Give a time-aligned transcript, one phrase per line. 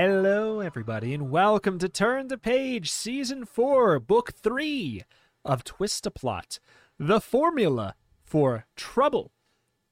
[0.00, 5.02] Hello, everybody, and welcome to Turn to Page, Season 4, Book 3
[5.44, 6.60] of Twist a Plot
[7.00, 9.32] The Formula for Trouble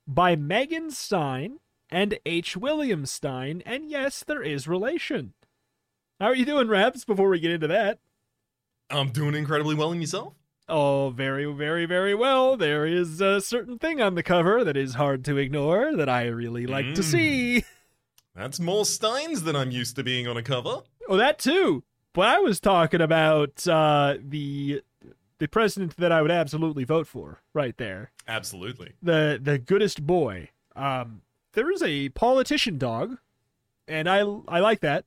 [0.07, 1.59] by Megan Stine
[1.91, 2.57] and H.
[2.57, 3.65] William Stine.
[3.67, 5.33] And yes, there is relation.
[6.21, 7.99] How are you doing, Raps, before we get into that?
[8.89, 10.35] I'm doing incredibly well in yourself.
[10.69, 12.57] Oh, very, very, very well.
[12.57, 16.27] There is a certain thing on the cover that is hard to ignore that I
[16.27, 17.05] really like to Mm.
[17.05, 17.65] see.
[18.37, 20.83] That's more Stines than I'm used to being on a cover.
[21.09, 21.83] Oh, that too.
[22.13, 24.83] But I was talking about uh, the
[25.39, 28.11] the president that I would absolutely vote for, right there.
[28.29, 28.93] Absolutely.
[29.03, 30.51] The the goodest boy.
[30.75, 33.17] Um, there is a politician dog,
[33.89, 35.05] and I I like that.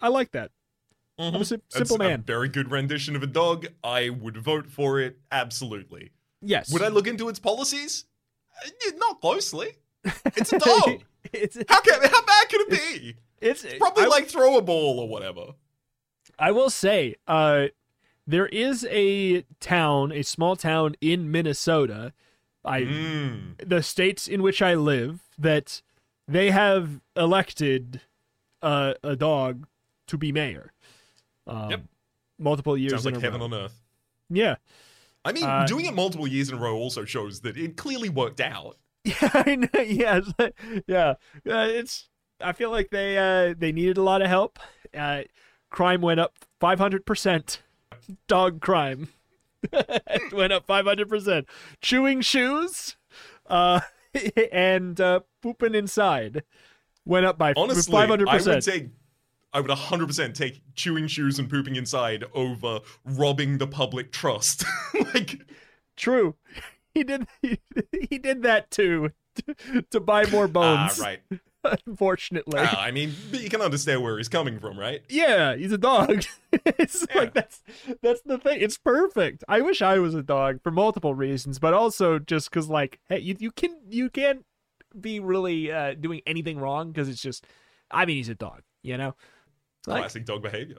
[0.00, 0.50] I like that.
[1.18, 2.22] I'm a That's simple a man.
[2.22, 3.66] very good rendition of a dog.
[3.84, 5.18] I would vote for it.
[5.30, 6.10] Absolutely.
[6.40, 6.72] Yes.
[6.72, 8.06] Would I look into its policies?
[8.64, 9.76] Uh, Not closely.
[10.36, 11.02] It's a dog.
[11.32, 13.14] It's how can how bad could it be?
[13.40, 15.54] it's Probably I- like throw a ball or whatever.
[16.38, 17.66] I will say, uh,
[18.26, 22.12] there is a town, a small town in Minnesota.
[22.64, 23.68] I Mm.
[23.68, 25.82] the states in which I live that
[26.28, 28.00] they have elected
[28.62, 29.66] uh, a dog
[30.06, 30.72] to be mayor.
[31.46, 31.82] Um, Yep.
[32.38, 33.46] Multiple years Sounds in like a heaven row.
[33.46, 33.82] on earth.
[34.30, 34.56] Yeah.
[35.24, 38.08] I mean, Uh, doing it multiple years in a row also shows that it clearly
[38.08, 38.78] worked out.
[39.04, 39.80] Yeah, I know.
[39.80, 40.54] Yeah, like-
[40.86, 41.10] yeah.
[41.48, 42.08] Uh, it's.
[42.40, 44.58] I feel like they uh, they needed a lot of help.
[44.96, 45.22] Uh,
[45.70, 47.62] crime went up five hundred percent.
[48.28, 49.08] Dog crime
[50.32, 51.46] went up five hundred percent.
[51.80, 52.96] Chewing shoes,
[53.48, 53.80] uh,
[54.52, 56.42] and uh, pooping inside
[57.04, 58.64] went up by Honestly, five hundred I would percent.
[58.64, 58.88] take
[59.54, 64.64] I would 100% take chewing shoes and pooping inside over robbing the public trust.
[65.14, 65.40] like
[65.94, 66.36] True.
[66.94, 67.26] He did.
[67.40, 67.58] He,
[68.10, 69.10] he did that too.
[69.46, 70.98] To, to buy more ah bones.
[70.98, 71.20] right.
[71.86, 72.58] Unfortunately.
[72.60, 75.00] Ah, I mean, you can understand where he's coming from, right?
[75.08, 76.24] Yeah, he's a dog.
[76.52, 77.18] it's Yeah.
[77.18, 77.62] like that's
[78.02, 78.60] that's the thing.
[78.60, 79.44] It's perfect.
[79.48, 83.20] I wish I was a dog for multiple reasons, but also just because like, hey,
[83.20, 84.44] you you can you can't
[85.00, 87.46] be really uh, doing anything wrong because it's just.
[87.90, 89.14] I mean, he's a dog, you know.
[89.86, 90.78] Like, Classic dog behavior.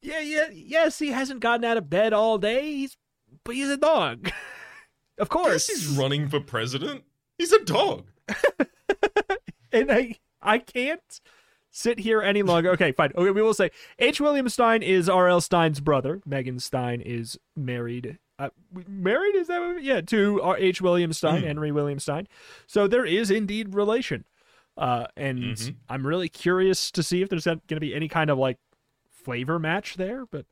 [0.00, 2.62] yeah, yeah, yes, he hasn't gotten out of bed all day.
[2.72, 2.96] He's
[3.44, 4.30] but he's a dog.
[5.22, 7.04] Of course, he's running for president.
[7.38, 8.06] He's a dog.
[9.72, 11.20] and I I can't
[11.70, 12.70] sit here any longer.
[12.72, 13.12] Okay, fine.
[13.16, 14.20] Okay, we will say H.
[14.20, 15.40] William Stine is R.L.
[15.40, 16.20] Stine's brother.
[16.26, 18.18] Megan Stine is married.
[18.38, 18.48] Uh,
[18.88, 20.82] married is that what, yeah to R- H.
[20.82, 21.46] William Stine, Mm.
[21.46, 22.26] Henry William Stine.
[22.66, 24.24] So there is indeed relation.
[24.76, 25.76] Uh, and Mhm.
[25.88, 28.58] I'm really curious to see if there's going to be any kind of like
[29.10, 30.46] flavor match there, but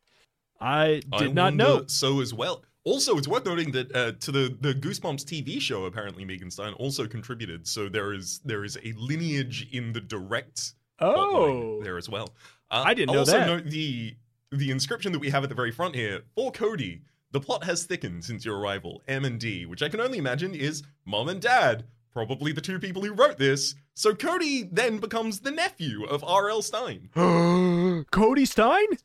[0.61, 1.85] I did I not know.
[1.89, 2.63] So as well.
[2.85, 6.73] Also, it's worth noting that uh, to the, the Goosebumps TV show, apparently Megan Stine
[6.75, 7.67] also contributed.
[7.69, 12.31] So there is there is a lineage in the direct Oh, there as well.
[12.71, 13.47] Uh, I didn't know also that.
[13.47, 14.15] note the
[14.53, 17.03] the inscription that we have at the very front here for Cody.
[17.33, 19.03] The plot has thickened since your arrival.
[19.07, 22.79] M and D, which I can only imagine is mom and dad, probably the two
[22.79, 23.75] people who wrote this.
[23.95, 26.63] So Cody then becomes the nephew of R.L.
[26.63, 27.09] Stine,
[28.11, 28.99] Cody Stine,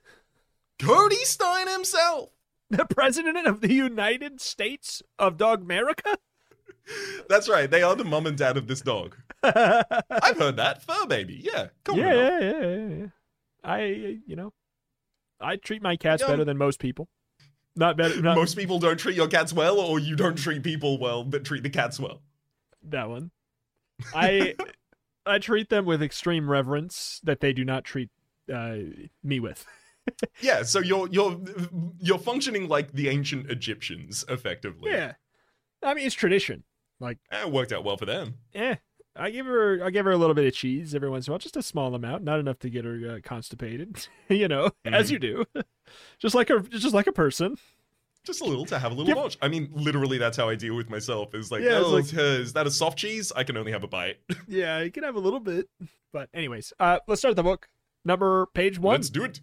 [0.80, 2.30] Cody Stine himself.
[2.70, 6.18] The president of the United States of Dog America.
[7.28, 7.70] That's right.
[7.70, 9.16] They are the mom and dad of this dog.
[9.44, 10.84] I've heard that.
[10.84, 11.42] Fur baby.
[11.44, 11.68] Yeah.
[11.84, 12.14] Come yeah, on.
[12.16, 13.06] yeah, yeah, yeah, yeah.
[13.64, 13.80] I,
[14.28, 14.54] you know,
[15.40, 16.28] I treat my cats Yeah.
[16.30, 17.10] better than most people.
[17.76, 18.22] Not better.
[18.22, 21.44] Not Most people don't treat your cats well, or you don't treat people well, but
[21.44, 22.22] treat the cats well.
[22.84, 23.32] that one.
[24.14, 24.56] I,
[25.26, 28.10] I treat them with extreme reverence that they do not treat
[28.54, 28.78] uh,
[29.24, 29.66] me with.
[30.42, 31.40] Yeah, so you're you're
[32.00, 34.92] you're functioning like the ancient Egyptians, effectively.
[34.92, 35.14] Yeah,
[35.84, 36.64] I mean it's tradition.
[37.00, 38.36] Like, it worked out well for them.
[38.54, 38.76] Yeah,
[39.18, 41.34] I give her, I give her a little bit of cheese every once in a
[41.34, 44.08] while, just a small amount, not enough to get her uh, constipated.
[44.30, 45.12] you know, as Mhm.
[45.12, 45.46] you do,
[46.20, 47.58] just like a, just like a person.
[48.24, 49.38] Just a little to have a little Give- notch.
[49.42, 51.36] I mean, literally, that's how I deal with myself.
[51.36, 53.32] Is like, Yeah, oh, like- is that a soft cheese?
[53.36, 54.18] I can only have a bite.
[54.48, 55.68] Yeah, you can have a little bit.
[56.14, 57.68] But anyways, uh, let's start the book.
[58.06, 58.94] Number page one.
[58.96, 59.42] Let's do it.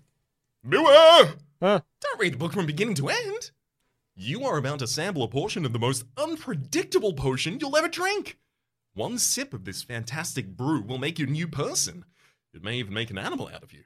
[0.69, 1.35] Beware!
[1.61, 1.81] Huh.
[2.01, 3.51] Don't read the book from beginning to end.
[4.15, 8.39] You are about to sample a portion of the most unpredictable potion you'll ever drink.
[8.95, 12.05] One sip of this fantastic brew will make you a new person.
[12.55, 13.85] It may even make an animal out of you.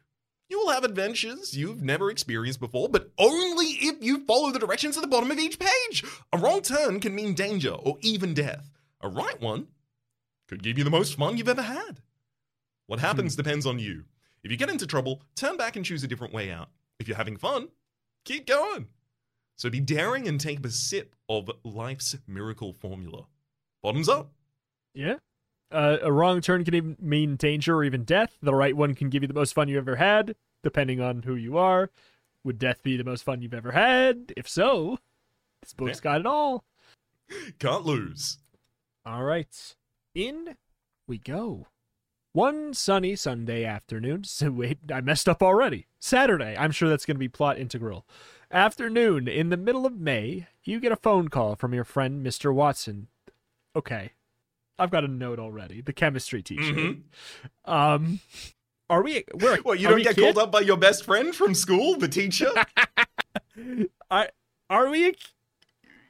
[0.50, 4.96] You will have adventures you've never experienced before, but only if you follow the directions
[4.96, 6.05] at the bottom of each page.
[6.32, 8.70] A wrong turn can mean danger or even death.
[9.00, 9.69] A right one
[10.46, 12.02] could give you the most fun you've ever had.
[12.87, 13.43] What happens hmm.
[13.43, 14.05] depends on you.
[14.46, 16.69] If you get into trouble, turn back and choose a different way out.
[17.00, 17.66] If you're having fun,
[18.25, 18.87] keep going.
[19.56, 23.25] So be daring and take a sip of life's miracle formula.
[23.82, 24.31] Bottoms up.
[24.94, 25.16] Yeah.
[25.72, 28.38] Uh, a wrong turn can even mean danger or even death.
[28.40, 31.34] The right one can give you the most fun you've ever had, depending on who
[31.34, 31.90] you are.
[32.44, 34.32] Would death be the most fun you've ever had?
[34.37, 35.00] If so,
[35.60, 36.02] this book's Yeah.
[36.04, 36.64] got it all.
[37.58, 38.38] Can't lose.
[39.04, 39.75] All right.
[40.14, 40.56] In
[41.08, 41.66] we go.
[42.37, 44.25] One sunny Sunday afternoon.
[44.25, 45.87] So wait, I messed up already.
[45.99, 46.55] Saturday.
[46.59, 48.05] I'm sure that's going to be plot integral.
[48.50, 52.53] Afternoon, in the middle of May, you get a phone call from your friend, Mr.
[52.53, 53.09] Watson.
[53.75, 54.12] Okay.
[54.79, 55.81] I've got a note already.
[55.81, 56.75] The chemistry teacher.
[56.75, 57.03] Mhm.
[57.65, 58.21] Um,
[58.91, 59.25] are we?
[59.32, 62.50] We're, What, you don't get called up by your best friend from school, the teacher?
[64.11, 64.29] I
[64.69, 65.15] are we?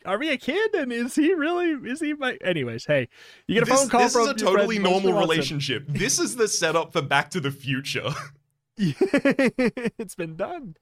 [0.07, 0.75] Are we a kid?
[0.75, 1.73] And is he really?
[1.91, 2.39] Is he my?
[2.43, 3.09] Anyways, hey,
[3.47, 5.85] you get a this phone call this from is a totally normal relationship.
[5.89, 8.11] This is the setup for Back to the Future.
[8.77, 10.77] it's been done.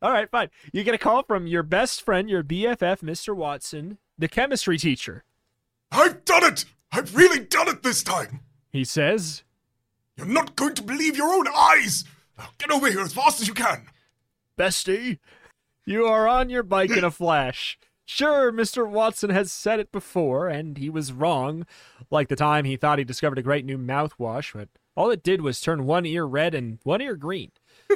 [0.00, 0.50] All right, fine.
[0.72, 3.34] You get a call from your best friend, your BFF, Mr.
[3.34, 5.24] Watson, the chemistry teacher.
[5.90, 6.66] I've done it!
[6.92, 8.40] I've really done it this time!
[8.70, 9.42] He says,
[10.16, 12.04] You're not going to believe your own eyes!
[12.36, 13.86] Now get over here as fast as you can!
[14.56, 15.18] Bestie,
[15.84, 17.78] you are on your bike in a flash.
[18.10, 18.88] Sure, Mr.
[18.88, 21.66] Watson has said it before, and he was wrong,
[22.10, 25.42] like the time he thought he discovered a great new mouthwash, but all it did
[25.42, 27.52] was turn one ear red and one ear green.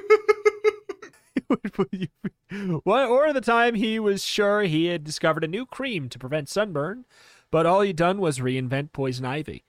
[2.85, 6.51] What- or the time he was sure he had discovered a new cream to prevent
[6.51, 7.07] sunburn,
[7.51, 9.65] but all he'd done was reinvent poison ivy.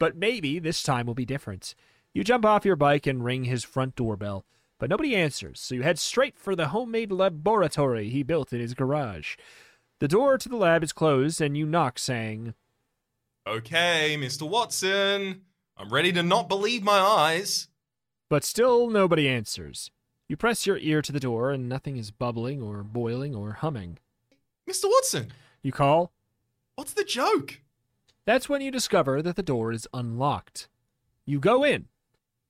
[0.00, 1.76] But maybe this time will be different.
[2.12, 4.44] You jump off your bike and ring his front doorbell,
[4.82, 8.74] but nobody answers, so you head straight for the homemade laboratory he built in his
[8.74, 9.36] garage.
[10.00, 12.54] The door to the lab is closed, and you knock, saying,
[13.46, 14.42] okay, Mr.
[14.42, 15.42] Watson.
[15.76, 17.68] I'm ready to not believe my eyes.
[18.28, 19.92] but still nobody answers.
[20.28, 23.98] You press your ear to the door, and nothing is bubbling or boiling or humming.
[24.68, 24.86] Mr.
[24.86, 25.32] Watson,
[25.62, 26.10] You call.
[26.74, 27.60] what's the joke?
[28.24, 30.68] That's when you discover that the door is unlocked.
[31.24, 31.86] You go in.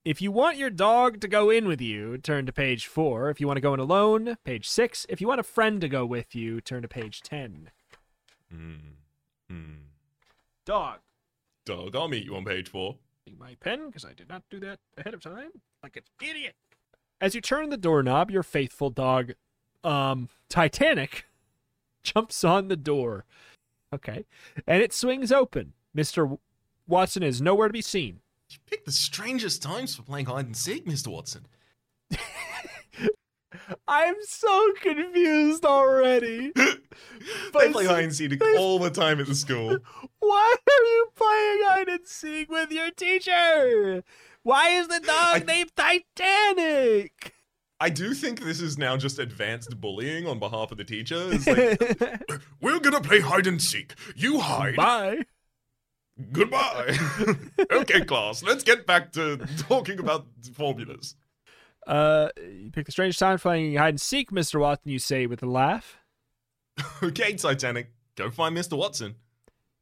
[0.05, 3.31] If you want your dog to go in with you, turn to page 4.
[3.31, 5.07] If you want to go in alone, page 6.
[5.09, 7.71] If you want a friend to go with you, turn to page 10.
[8.51, 8.75] Hmm.
[9.49, 9.75] Hmm.
[10.65, 10.99] Dog.
[11.65, 12.97] Dog, I'll meet you on page four.
[13.39, 15.51] My pen, because I did not do that ahead of time.
[15.85, 16.57] Like an idiot.
[17.21, 19.35] As you turn the doorknob, your faithful dog,
[19.85, 21.27] um, Titanic,
[22.03, 23.25] jumps on the door.
[23.95, 24.25] Okay.
[24.67, 25.75] And it swings open.
[25.97, 26.39] Mr.
[26.89, 28.22] Watson is nowhere to be seen.
[28.53, 31.09] You picked the strangest times for playing hide and seek, Mr.
[31.09, 31.47] Watson.
[33.89, 36.53] I'm so confused already.
[36.57, 39.79] they play hide and seek all the time at the school.
[40.19, 44.03] Why are you playing hide and seek with your teacher?
[44.43, 47.35] Why is the dog I- named Titanic?
[47.81, 51.31] I do think this is now just advanced bullying on behalf of the teacher.
[51.33, 53.95] It's like, We're gonna play hide and seek.
[54.15, 54.77] You hide.
[54.77, 55.23] Bye.
[56.33, 56.97] Goodbye.
[57.73, 61.17] okay, class, let's get back to talking about formulas.
[61.87, 64.61] Uh, you pick a strange time playing hide and seek, Mr.
[64.61, 65.99] Watson, you say with a laugh.
[67.03, 68.79] Okay, Titanic, go find Mr.
[68.79, 69.17] Watson.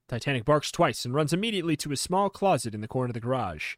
[0.09, 3.21] Titanic barks twice and runs immediately to a small closet in the corner of the
[3.21, 3.77] garage.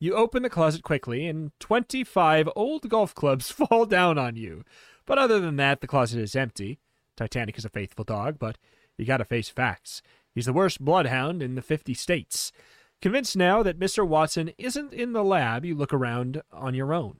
[0.00, 4.64] You open the closet quickly, and 25 old golf clubs fall down on you.
[5.04, 6.78] But other than that, the closet is empty.
[7.16, 8.56] Titanic is a faithful dog, but
[8.96, 10.00] you gotta face facts.
[10.38, 12.52] He's the worst bloodhound in the 50 states.
[13.02, 14.06] Convinced now that Mr.
[14.06, 17.18] Watson isn't in the lab, you look around on your own.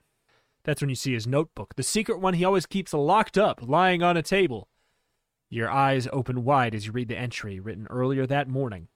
[0.63, 4.01] That's when you see his notebook, the secret one he always keeps locked up, lying
[4.01, 4.69] on a table.
[5.49, 8.87] Your eyes open wide as you read the entry written earlier that morning.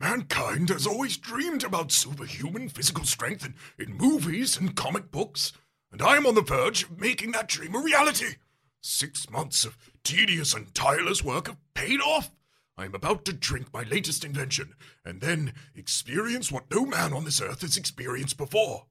[0.00, 5.52] Mankind has always dreamed about superhuman physical strength in, in movies and comic books,
[5.92, 8.38] and I am on the verge of making that dream a reality.
[8.80, 12.32] Six months of tedious and tireless work have paid off.
[12.76, 14.74] I am about to drink my latest invention,
[15.04, 18.86] and then experience what no man on this earth has experienced before.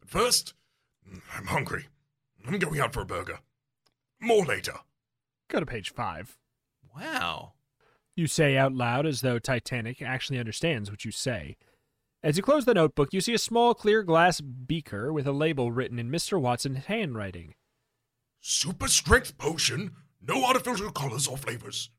[0.00, 0.54] But first,
[1.34, 1.86] I'm hungry.
[2.46, 3.40] I'm going out for a burger.
[4.20, 4.74] More later.
[5.48, 6.38] Go to page five.
[6.96, 7.52] Wow.
[8.14, 11.56] You say out loud as though Titanic actually understands what you say.
[12.22, 15.70] As you close the notebook, you see a small clear glass beaker with a label
[15.70, 16.40] written in Mr.
[16.40, 17.54] Watson's handwriting.
[18.40, 21.90] Super strength potion, no artificial colors or flavors.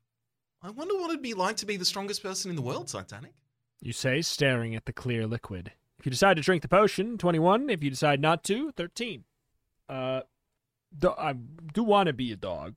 [0.62, 3.32] I wonder what it'd be like to be the strongest person in the world, Titanic.
[3.80, 5.72] You say, staring at the clear liquid.
[5.98, 7.70] If you decide to drink the potion, 21.
[7.70, 9.24] If you decide not to, 13.
[9.88, 10.20] Uh,
[10.96, 11.34] do- I
[11.72, 12.74] do want to be a dog.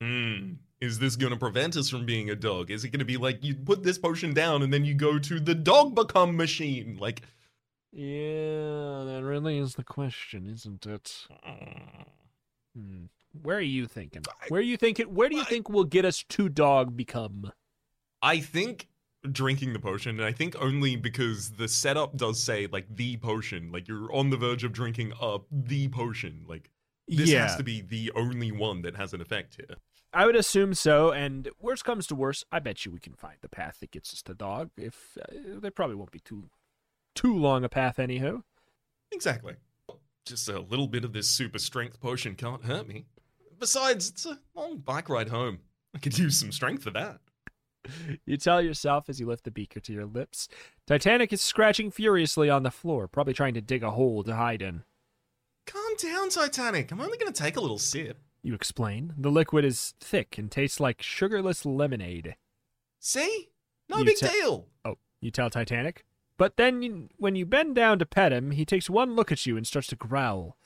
[0.00, 0.54] Hmm.
[0.80, 2.70] Is this going to prevent us from being a dog?
[2.70, 5.18] Is it going to be like you put this potion down and then you go
[5.18, 6.98] to the dog become machine?
[7.00, 7.22] Like,
[7.92, 11.26] Yeah, that really is the question, isn't it?
[12.76, 13.04] Hmm.
[13.42, 14.22] Where are you thinking?
[14.48, 15.14] Where are you thinking?
[15.14, 17.52] Where do you think will get us to dog become?
[18.22, 18.88] I think
[19.30, 23.72] drinking the potion, and I think only because the setup does say like the potion,
[23.72, 26.44] like you're on the verge of drinking up the potion.
[26.48, 26.70] Like
[27.08, 29.76] this yeah, has to be the only one that has an effect here.
[30.12, 31.12] I would assume so.
[31.12, 34.12] And worst comes to worst, I bet you we can find the path that gets
[34.12, 34.70] us to dog.
[34.76, 36.48] If uh, there probably won't be too
[37.14, 38.42] too long a path, anyhow.
[39.12, 39.54] Exactly.
[40.24, 43.06] Just a little bit of this super strength potion can't hurt me.
[43.58, 45.58] Besides, it's a long bike ride home.
[45.94, 47.20] I could use some strength for that.
[48.24, 50.48] You tell yourself as you lift the beaker to your lips.
[50.86, 54.60] Titanic is scratching furiously on the floor, probably trying to dig a hole to hide
[54.60, 54.82] in.
[55.66, 56.90] Calm down, Titanic.
[56.90, 58.18] I'm only going to take a little sip.
[58.42, 59.14] You explain.
[59.16, 62.36] The liquid is thick and tastes like sugarless lemonade.
[63.00, 63.50] See?
[63.88, 64.66] No You big te- deal.
[64.84, 66.04] Oh, you tell Titanic.
[66.38, 69.46] But then, you, when you bend down to pet him, he takes one look at
[69.46, 70.56] you and starts to growl.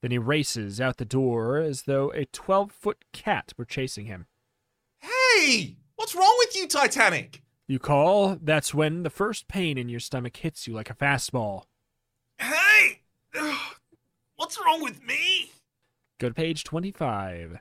[0.00, 4.26] Then he races out the door as though a 12 foot cat were chasing him.
[4.98, 5.76] Hey!
[5.96, 7.42] What's wrong with you, Titanic?
[7.66, 11.64] You call, that's when the first pain in your stomach hits you like a fastball.
[12.38, 13.00] Hey!
[14.36, 15.50] What's wrong with me?
[16.18, 17.58] Go to page 25.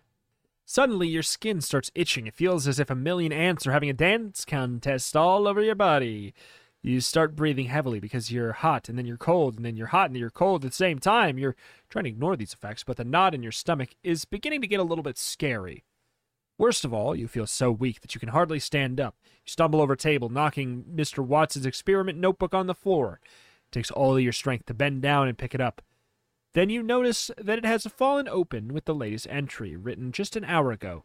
[0.65, 2.27] Suddenly, your skin starts itching.
[2.27, 5.75] It feels as if a million ants are having a dance contest all over your
[5.75, 6.33] body.
[6.83, 10.05] You start breathing heavily because you're hot, and then you're cold, and then you're hot,
[10.07, 11.37] and then you're cold at the same time.
[11.37, 11.55] You're
[11.89, 14.79] trying to ignore these effects, but the knot in your stomach is beginning to get
[14.79, 15.83] a little bit scary.
[16.57, 19.15] Worst of all, you feel so weak that you can hardly stand up.
[19.23, 21.23] You stumble over a table, knocking Mr.
[21.23, 23.19] Watson's experiment notebook on the floor.
[23.67, 25.81] It takes all of your strength to bend down and pick it up.
[26.53, 30.45] Then you notice that it has fallen open with the latest entry, written just an
[30.45, 31.03] hour ago.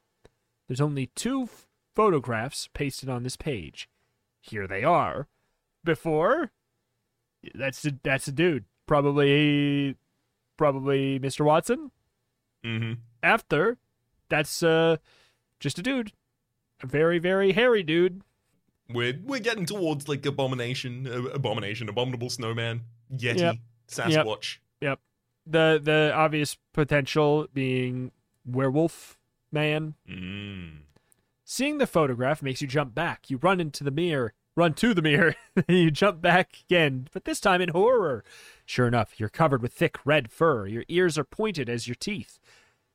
[0.68, 1.48] There's only two
[1.94, 3.90] photographs pasted on this page.
[4.40, 5.28] Here they are.
[5.84, 6.50] Before,
[7.54, 9.96] that's the, that's a dude, probably,
[10.56, 11.44] probably Mr.
[11.44, 11.90] Watson.
[12.64, 13.00] Mm-hmm.
[13.22, 13.78] After,
[14.28, 14.96] that's uh,
[15.60, 16.12] just a dude,
[16.82, 18.22] a very very hairy dude.
[18.88, 23.56] We're we're getting towards like abomination, uh, abomination, abominable snowman, yeti, Yep.
[23.88, 24.58] Sasquatch.
[25.46, 28.12] The the obvious potential being
[28.46, 29.18] werewolf
[29.50, 29.94] man.
[30.08, 30.82] Mm.
[31.44, 33.28] Seeing the photograph makes you jump back.
[33.28, 37.24] You run into the mirror, run to the mirror, and you jump back again, but
[37.24, 38.24] this time in horror.
[38.66, 40.66] Sure enough, you're covered with thick red fur.
[40.66, 42.38] Your ears are pointed as your teeth,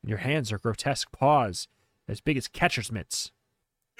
[0.02, 1.68] and your hands are grotesque paws,
[2.06, 3.32] as big as catcher's mitts.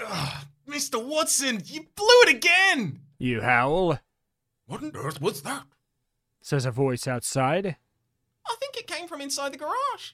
[0.05, 1.05] Ugh, Mr.
[1.05, 3.01] Watson, you blew it again.
[3.19, 3.99] You howl,
[4.67, 5.65] What on earth was that?
[6.41, 7.77] says a voice outside.
[8.47, 10.13] I think it came from inside the garage.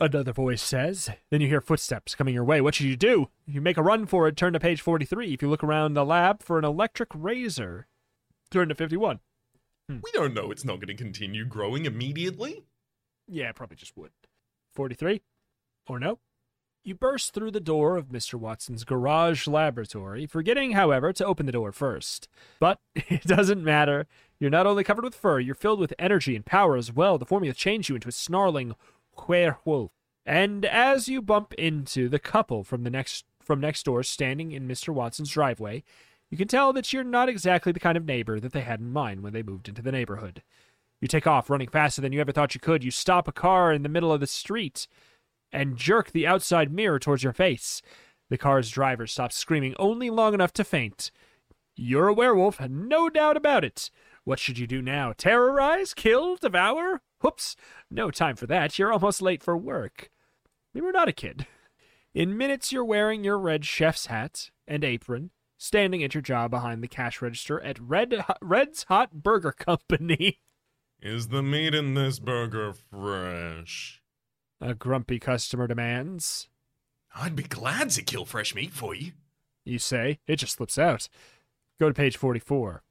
[0.00, 1.10] Another voice says.
[1.30, 2.60] Then you hear footsteps coming your way.
[2.60, 3.30] What should you do?
[3.46, 5.34] You make a run for it, turn to page 43.
[5.34, 7.88] If you look around the lab for an electric razor,
[8.50, 9.18] turn to 51.
[9.88, 9.98] Hmm.
[10.02, 12.64] We don't know it's not going to continue growing immediately.
[13.26, 14.12] Yeah, probably just would.
[14.74, 15.20] 43?
[15.88, 16.20] Or no?
[16.84, 18.34] You burst through the door of Mr.
[18.34, 22.28] Watson's garage laboratory, forgetting, however, to open the door first.
[22.60, 24.06] But it doesn't matter.
[24.38, 27.18] You're not only covered with fur, you're filled with energy and power as well.
[27.18, 28.76] The formula changed you into a snarling
[29.26, 29.90] werewolf.
[30.26, 34.68] And as you bump into the couple from the next from next door standing in
[34.68, 34.90] Mr.
[34.90, 35.82] Watson's driveway,
[36.30, 38.92] you can tell that you're not exactly the kind of neighbor that they had in
[38.92, 40.42] mind when they moved into the neighborhood.
[41.00, 42.84] You take off, running faster than you ever thought you could.
[42.84, 44.86] You stop a car in the middle of the street
[45.50, 47.80] and jerk the outside mirror towards your face.
[48.28, 51.10] The car's driver stops screaming only long enough to faint.
[51.76, 53.90] You're a werewolf, no doubt about it.
[54.24, 55.14] What should you do now?
[55.16, 55.94] Terrorize?
[55.94, 56.36] Kill?
[56.36, 57.00] Devour?
[57.20, 57.56] Whoops,
[57.90, 58.78] no time for that.
[58.78, 60.10] You're almost late for work.
[60.72, 61.46] You were not a kid.
[62.14, 66.82] In minutes, you're wearing your red chef's hat and apron, standing at your job behind
[66.82, 70.40] the cash register at Red Red's Hot Burger Company.
[71.00, 74.02] Is the meat in this burger fresh?
[74.60, 76.48] A grumpy customer demands.
[77.14, 79.12] I'd be glad to kill fresh meat for you.
[79.64, 80.18] You say.
[80.26, 81.08] It just slips out.
[81.78, 82.82] Go to page 44.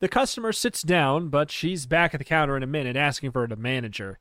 [0.00, 3.46] The customer sits down, but she's back at the counter in a minute asking for
[3.46, 4.18] the manager.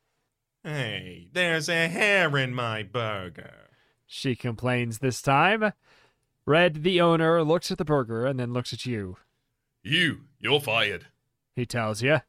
[0.62, 3.70] Hey, there's a hair in my burger.
[4.06, 5.72] She complains this time.
[6.46, 9.18] Red, the owner, looks at the burger and then looks at you.
[9.82, 11.06] You, you're fired.
[11.56, 12.22] He tells you.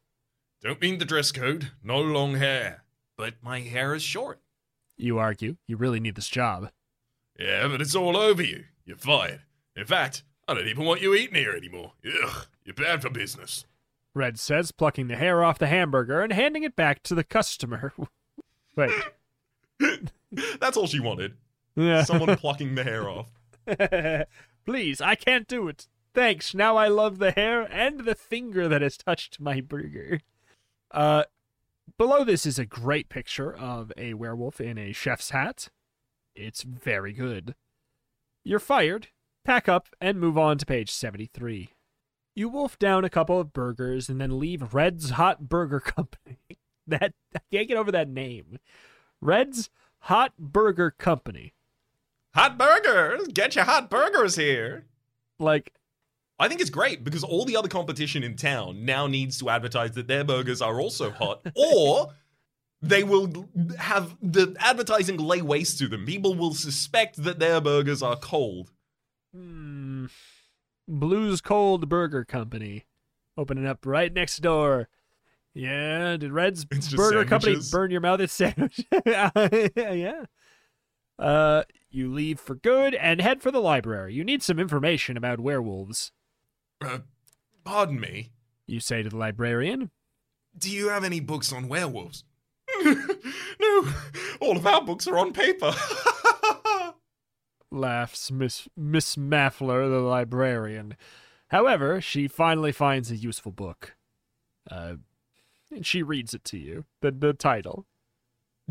[0.61, 1.71] Don't mean the dress code.
[1.83, 2.83] No long hair.
[3.17, 4.39] But my hair is short.
[4.95, 5.57] You argue.
[5.67, 6.69] You really need this job.
[7.37, 8.65] Yeah, but it's all over you.
[8.85, 9.41] You're fired.
[9.75, 11.93] In fact, I don't even want you eating here anymore.
[12.05, 13.65] Ugh, you're bad for business.
[14.13, 17.93] Red says, plucking the hair off the hamburger and handing it back to the customer.
[18.75, 18.91] Wait.
[20.59, 21.37] That's all she wanted.
[21.77, 22.03] Yeah.
[22.03, 23.27] Someone plucking the hair off.
[24.65, 25.87] Please, I can't do it.
[26.13, 26.53] Thanks.
[26.53, 30.19] Now I love the hair and the finger that has touched my burger.
[30.91, 31.23] Uh,
[31.97, 35.69] below this is a great picture of a werewolf in a chef's hat.
[36.35, 37.55] It's very good.
[38.43, 39.07] You're fired.
[39.43, 41.69] Pack up, and move on to page 73.
[42.35, 46.37] You wolf down a couple of burgers and then leave Red's Hot Burger Company.
[46.87, 48.57] that I can't get over that name.
[49.19, 49.69] Red's
[50.01, 51.53] Hot Burger Company.
[52.33, 53.27] Hot burgers!
[53.27, 54.85] Get your hot burgers here!
[55.37, 55.73] Like,
[56.39, 59.91] I think it's great because all the other competition in town now needs to advertise
[59.91, 62.13] that their burgers are also hot, or
[62.81, 66.05] they will have the advertising lay waste to them.
[66.05, 68.71] People will suspect that their burgers are cold.
[69.33, 70.05] Hmm,
[70.87, 72.85] Blues Cold Burger Company.
[73.37, 74.89] Opening up right next door.
[75.53, 78.21] Yeah, did Red's Burger Company burn your mouth?
[78.21, 78.85] It's sandwich.
[79.05, 80.25] yeah.
[81.19, 84.13] Uh, you leave for good and head for the library.
[84.13, 86.11] You need some information about werewolves.
[86.83, 86.99] Uh,
[87.63, 88.31] pardon me.
[88.65, 89.91] You say to the librarian.
[90.57, 92.23] Do you have any books on werewolves?
[92.83, 93.87] no,
[94.39, 95.73] all of our books are on paper.
[97.71, 100.95] Laughs Miss Miss Maffler, the librarian.
[101.47, 103.95] However, she finally finds a useful book.
[104.69, 104.95] Uh,
[105.71, 106.85] and she reads it to you.
[107.01, 107.85] The the title.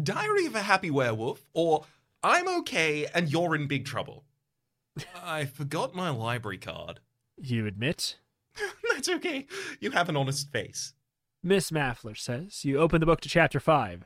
[0.00, 1.85] Diary of a Happy Werewolf, or
[2.23, 4.25] I'm okay and you're in big trouble.
[5.23, 7.00] I forgot my library card.
[7.37, 8.19] You admit.
[8.92, 9.47] That's okay.
[9.80, 10.95] You have an honest face.
[11.42, 12.64] Miss Maffler says.
[12.64, 14.04] You open the book to chapter five.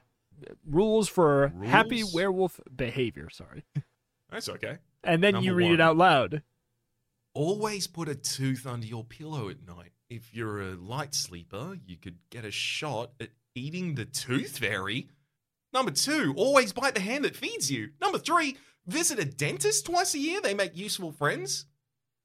[0.68, 3.28] Rules for happy werewolf behavior.
[3.30, 3.64] Sorry.
[4.34, 4.78] That's okay.
[5.04, 6.42] And then you Number read it out loud.
[7.34, 9.92] Always put a tooth under your pillow at night.
[10.10, 15.06] If you're a light sleeper, you could get a shot at eating the tooth fairy.
[15.72, 17.90] Number two, always bite the hand that feeds you.
[18.00, 18.56] Number three,
[18.88, 20.40] visit a dentist twice a year.
[20.40, 21.66] They make useful friends.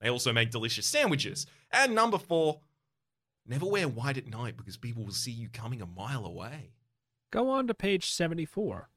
[0.02, 1.46] They also make delicious sandwiches.
[1.72, 2.62] And number four,
[3.46, 6.72] never wear white at night because people will see you coming a mile away.
[7.32, 8.89] Go on to page 74.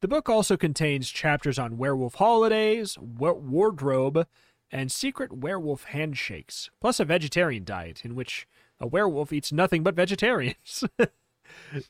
[0.00, 4.26] The book also contains chapters on werewolf holidays, wa- wardrobe,
[4.70, 8.46] and secret werewolf handshakes, plus a vegetarian diet in which
[8.78, 10.84] a werewolf eats nothing but vegetarians.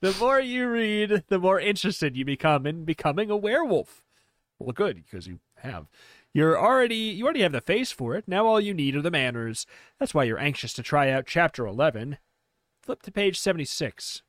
[0.01, 4.05] the more you read, the more interested you become in becoming a werewolf.
[4.59, 5.87] Well, good, because you have.
[6.33, 8.25] You're already you already have the face for it.
[8.27, 9.67] Now all you need are the manners.
[9.99, 12.19] That's why you're anxious to try out chapter 11.
[12.83, 14.23] Flip to page 76.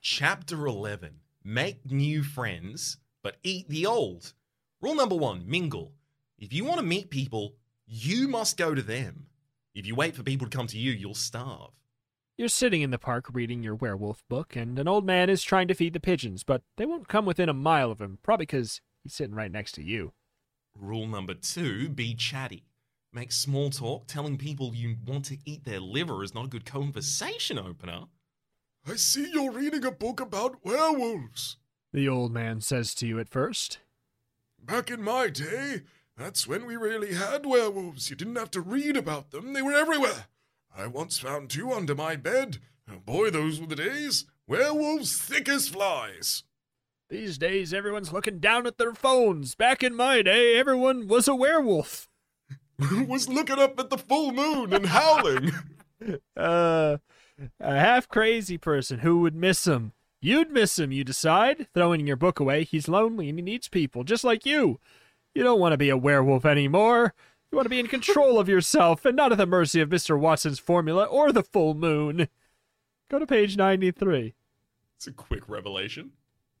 [0.00, 4.32] Chapter 11 Make new friends, but eat the old.
[4.80, 5.92] Rule number one mingle.
[6.38, 7.54] If you want to meet people,
[7.86, 9.26] you must go to them.
[9.74, 11.70] If you wait for people to come to you, you'll starve.
[12.36, 15.68] You're sitting in the park reading your werewolf book, and an old man is trying
[15.68, 18.80] to feed the pigeons, but they won't come within a mile of him, probably because
[19.02, 20.12] he's sitting right next to you.
[20.74, 22.64] Rule number two be chatty.
[23.12, 24.06] Make small talk.
[24.06, 28.04] Telling people you want to eat their liver is not a good conversation opener.
[28.86, 31.58] I see you're reading a book about werewolves.
[31.92, 33.78] The old man says to you at first.
[34.58, 35.82] Back in my day,
[36.16, 38.08] that's when we really had werewolves.
[38.08, 40.26] You didn't have to read about them, they were everywhere.
[40.74, 42.58] I once found two under my bed.
[42.90, 44.24] Oh boy, those were the days.
[44.46, 46.44] Werewolves thick as flies.
[47.10, 49.54] These days, everyone's looking down at their phones.
[49.54, 52.08] Back in my day, everyone was a werewolf.
[53.06, 55.52] was looking up at the full moon and howling.
[56.36, 56.96] Uh,
[57.60, 59.92] a half crazy person who would miss him.
[60.24, 62.62] You'd miss him, you decide, throwing your book away.
[62.62, 64.78] He's lonely and he needs people, just like you.
[65.34, 67.12] You don't want to be a werewolf anymore.
[67.50, 70.16] You want to be in control of yourself and not at the mercy of Mr.
[70.16, 72.28] Watson's formula or the full moon.
[73.10, 74.34] Go to page 93.
[74.96, 76.12] It's a quick revelation.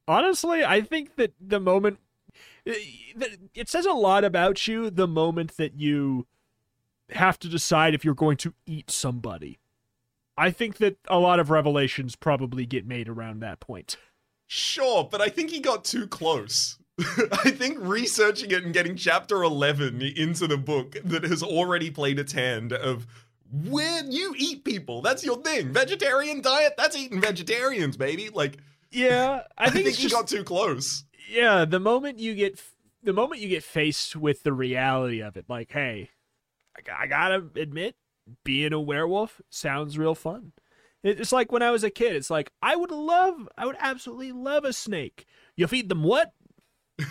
[0.08, 1.98] Honestly, I think that the moment.
[2.66, 2.74] Eh,
[3.54, 6.26] it says a lot about you the moment that you
[7.10, 9.58] have to decide if you're going to eat somebody.
[10.36, 13.96] I think that a lot of revelations probably get made around that point.
[14.46, 16.78] Sure, but I think he got too close.
[17.00, 22.18] I think researching it and getting chapter 11 into the book that has already played
[22.18, 23.06] its hand of
[23.50, 25.72] when you eat people, that's your thing.
[25.72, 28.28] Vegetarian diet, that's eating vegetarians, baby.
[28.30, 28.58] Like,
[28.90, 31.04] Yeah, I I think, think, he just got too close.
[31.30, 31.64] yeah.
[31.64, 32.60] The moment you get
[33.02, 36.10] the moment you get faced with the reality of it, like, hey,
[36.94, 37.96] I gotta admit,
[38.44, 40.52] being a werewolf sounds real fun.
[41.02, 42.14] It's like when I was a kid.
[42.14, 45.26] It's like I would love, I would absolutely love a snake.
[45.56, 46.32] You feed them what?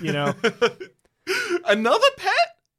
[0.02, 0.34] You know,
[1.66, 2.34] Another pet?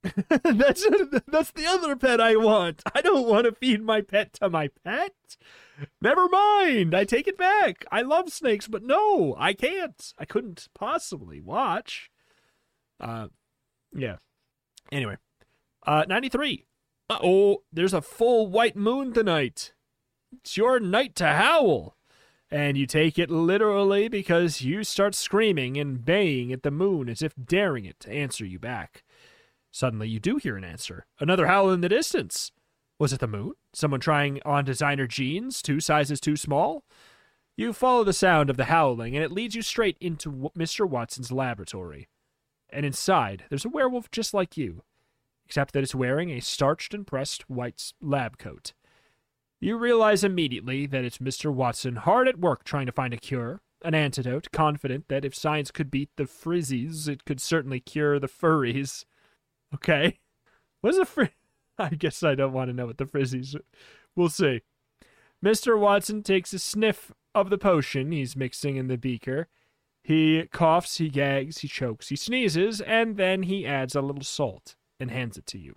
[0.42, 0.84] that's
[1.28, 2.82] that's the other pet I want.
[2.92, 5.14] I don't want to feed my pet to my pet.
[6.00, 6.94] Never mind.
[6.94, 7.84] I take it back.
[7.90, 10.12] I love snakes, but no, I can't.
[10.18, 12.10] I couldn't possibly watch.
[13.00, 13.28] Uh,
[13.94, 14.16] yeah.
[14.90, 15.16] Anyway,
[15.86, 16.66] uh, ninety three.
[17.22, 19.72] Oh, there's a full white moon tonight.
[20.32, 21.96] It's your night to howl.
[22.50, 27.22] And you take it literally because you start screaming and baying at the moon as
[27.22, 29.04] if daring it to answer you back.
[29.70, 31.06] Suddenly, you do hear an answer.
[31.18, 32.52] Another howl in the distance.
[32.98, 33.54] Was it the moon?
[33.72, 36.84] Someone trying on designer jeans, two sizes too small?
[37.56, 40.88] You follow the sound of the howling, and it leads you straight into Mr.
[40.88, 42.08] Watson's laboratory.
[42.70, 44.82] And inside, there's a werewolf just like you,
[45.46, 48.72] except that it's wearing a starched and pressed white lab coat.
[49.60, 51.52] You realize immediately that it's Mr.
[51.52, 55.70] Watson hard at work trying to find a cure, an antidote, confident that if science
[55.70, 59.04] could beat the frizzies, it could certainly cure the furries.
[59.72, 60.18] Okay.
[60.80, 61.30] What's a frizz?
[61.78, 63.54] I guess I don't want to know what the frizzies.
[64.16, 64.62] We'll see.
[65.44, 65.78] Mr.
[65.78, 69.48] Watson takes a sniff of the potion he's mixing in the beaker.
[70.02, 74.74] He coughs, he gags, he chokes, he sneezes, and then he adds a little salt
[75.02, 75.74] and hands it to you.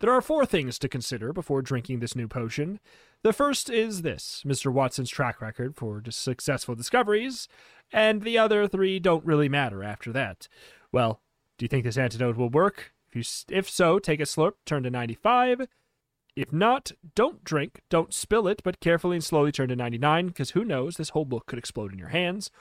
[0.00, 2.78] There are four things to consider before drinking this new potion.
[3.22, 4.72] The first is this Mr.
[4.72, 7.48] Watson's track record for successful discoveries,
[7.92, 10.46] and the other three don't really matter after that.
[10.92, 11.20] Well,
[11.56, 12.92] do you think this antidote will work?
[13.08, 15.66] If, you, if so, take a slurp, turn to 95.
[16.36, 20.50] If not, don't drink, don't spill it, but carefully and slowly turn to 99, because
[20.50, 22.52] who knows, this whole book could explode in your hands.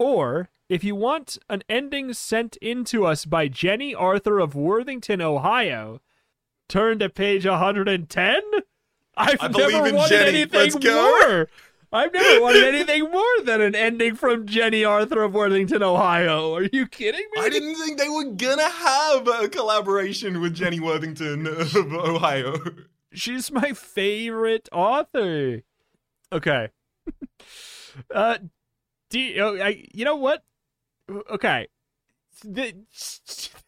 [0.00, 5.20] Or, if you want an ending sent in to us by Jenny Arthur of Worthington,
[5.20, 6.00] Ohio,
[6.70, 8.40] turn to page 110?
[9.14, 10.38] I've I believe never in wanted Jenny.
[10.40, 11.48] anything more.
[11.92, 16.54] I've never wanted anything more than an ending from Jenny Arthur of Worthington, Ohio.
[16.54, 17.42] Are you kidding me?
[17.42, 22.56] I didn't think they were gonna have a collaboration with Jenny Worthington of Ohio.
[23.12, 25.60] She's my favorite author.
[26.32, 26.68] Okay.
[28.14, 28.38] uh,
[29.10, 30.42] do you, oh, I, you know what?
[31.30, 31.66] Okay.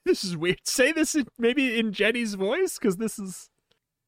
[0.05, 0.59] This is weird.
[0.65, 3.51] Say this in, maybe in Jenny's voice, because this is.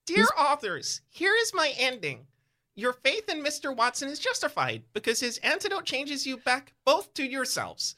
[0.06, 2.26] Dear authors, here is my ending.
[2.74, 3.74] Your faith in Mr.
[3.74, 7.94] Watson is justified because his antidote changes you back both to yourselves.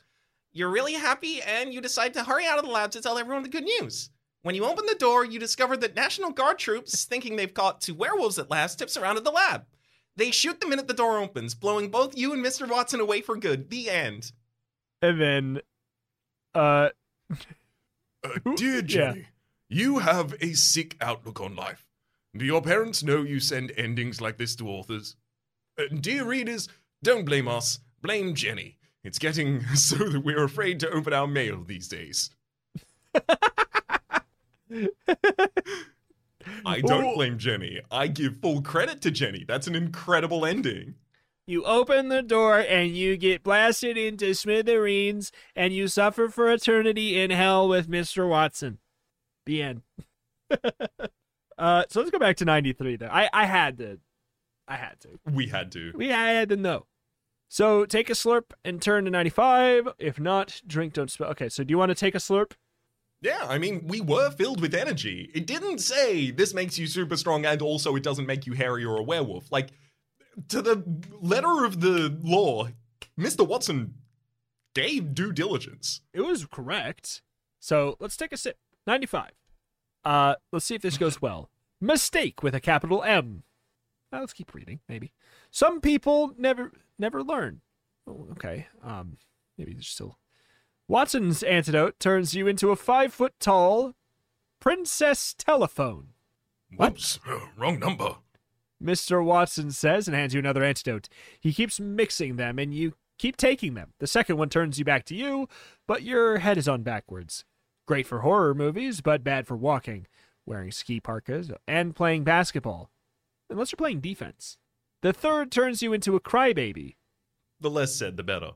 [0.53, 3.42] You're really happy and you decide to hurry out of the lab to tell everyone
[3.42, 4.11] the good news.
[4.42, 7.94] When you open the door, you discover that National Guard troops, thinking they've caught two
[7.94, 9.64] werewolves at last, have surrounded the lab.
[10.16, 12.68] They shoot the minute the door opens, blowing both you and Mr.
[12.68, 13.68] Watson away for good.
[13.70, 14.33] The end.
[15.02, 15.61] And then.
[16.55, 16.88] Uh,
[18.24, 19.26] Uh, dear Jenny,
[19.68, 21.87] you have a sick outlook on life.
[22.37, 25.16] Do your parents know you send endings like this to authors?
[25.79, 26.68] Uh, dear readers,
[27.02, 28.79] don't blame us, blame Jenny.
[29.05, 32.31] It's getting so that we're afraid to open our mail these days.
[36.66, 37.81] I don't blame Jenny.
[37.90, 39.45] I give full credit to Jenny.
[39.47, 40.95] That's an incredible ending.
[41.47, 47.21] you open the door and you get blasted into smithereens and you suffer for eternity
[47.21, 48.29] in hell with Mr.
[48.29, 48.79] Watson.
[49.45, 49.83] The end.
[51.59, 53.07] uh, so let's go back to 93 though.
[53.07, 53.99] I, I had to.
[54.69, 55.21] I had to.
[55.31, 55.92] We had to.
[55.95, 56.87] We had to know.
[57.49, 59.88] So take a slurp and turn to 95.
[59.99, 61.29] If not, drink, don't spill.
[61.29, 62.53] Okay, so do you want to take a slurp?
[63.22, 65.31] Yeah, I mean, we were filled with energy.
[65.35, 68.85] It didn't say this makes you super strong and also it doesn't make you hairy
[68.85, 69.50] or a werewolf.
[69.50, 69.70] Like,
[70.48, 70.85] to the
[71.20, 72.68] letter of the law,
[73.18, 73.46] Mr.
[73.46, 73.94] Watson
[74.74, 76.02] gave due diligence.
[76.12, 77.22] It was correct.
[77.59, 78.59] So let's take a sip.
[78.87, 79.31] 95.
[80.05, 81.50] Uh, let's see if this goes well.
[81.81, 83.42] Mistake with a capital M.
[84.12, 85.12] Uh, let's keep reading, maybe.
[85.50, 87.61] Some people never never learn.
[88.07, 88.68] Oh, okay.
[88.85, 89.16] Um,
[89.59, 90.18] maybe there's still.
[90.88, 93.94] Watson's antidote turns you into a five foot tall
[94.61, 96.11] princess telephone.
[96.77, 96.92] What?
[96.92, 98.16] Whoops, uh, wrong number.
[98.83, 99.25] Mr.
[99.25, 101.09] Watson says and hands you another antidote.
[101.40, 103.94] He keeps mixing them and you keep taking them.
[103.99, 105.49] The second one turns you back to you,
[105.88, 107.44] but your head is on backwards.
[107.87, 110.07] Great for horror movies, but bad for walking,
[110.44, 112.90] wearing ski parkas, and playing basketball.
[113.51, 114.59] Unless you're playing defense.
[115.03, 116.96] The third turns you into a crybaby.
[117.61, 118.53] The less said, the better.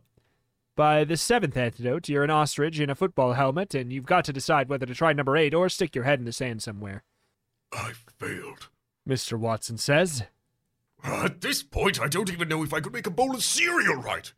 [0.77, 4.33] By the seventh antidote, you're an ostrich in a football helmet, and you've got to
[4.33, 7.03] decide whether to try number eight or stick your head in the sand somewhere.
[7.73, 8.69] I failed.
[9.09, 9.39] Mr.
[9.39, 10.25] Watson says.
[11.03, 13.97] At this point, I don't even know if I could make a bowl of cereal
[13.97, 14.33] right.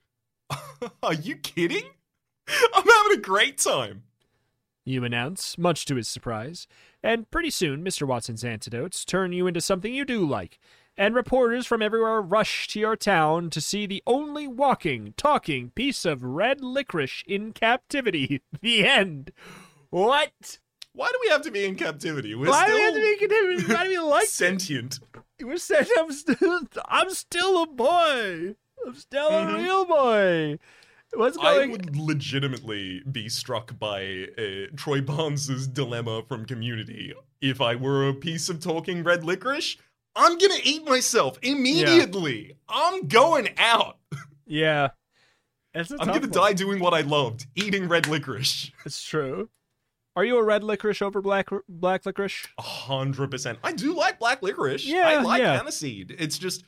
[1.03, 1.85] Are you kidding?
[2.75, 4.05] I'm having a great time.
[4.85, 6.67] you announce, much to his surprise.
[7.03, 8.07] And pretty soon, Mr.
[8.07, 10.59] Watson's antidotes turn you into something you do like,
[10.97, 16.05] and reporters from everywhere rush to your town to see the only walking, talking piece
[16.05, 18.43] of red licorice in captivity.
[18.61, 19.33] The end.
[19.91, 20.59] What?
[20.95, 22.35] Why do we have to be in captivity?
[22.35, 23.73] We're Why do still we have to be in captivity?
[23.75, 25.01] Why do we like sentient.
[25.43, 28.55] We're saying I'm still, I'm still a boy.
[28.87, 29.55] I'm still Mhm.
[29.55, 30.59] a real boy.
[31.15, 31.69] What's going?
[31.71, 37.13] I would legitimately be struck by uh, Troy Barnes's dilemma from Community.
[37.41, 39.77] If I were a piece of talking red licorice,
[40.15, 42.57] I'm gonna eat myself immediately.
[42.69, 43.99] I'm going out.
[44.47, 44.89] Yeah,
[45.75, 46.31] it's a I'm gonna one.
[46.31, 48.71] die doing what I loved, eating red licorice.
[48.85, 49.49] It's true.
[50.15, 52.47] Are you a red licorice over black black licorice?
[52.59, 53.59] A hundred percent.
[53.65, 54.85] I do like black licorice.
[54.85, 55.59] Yeah, I like yeah.
[55.59, 56.15] aniseed.
[56.19, 56.65] It's just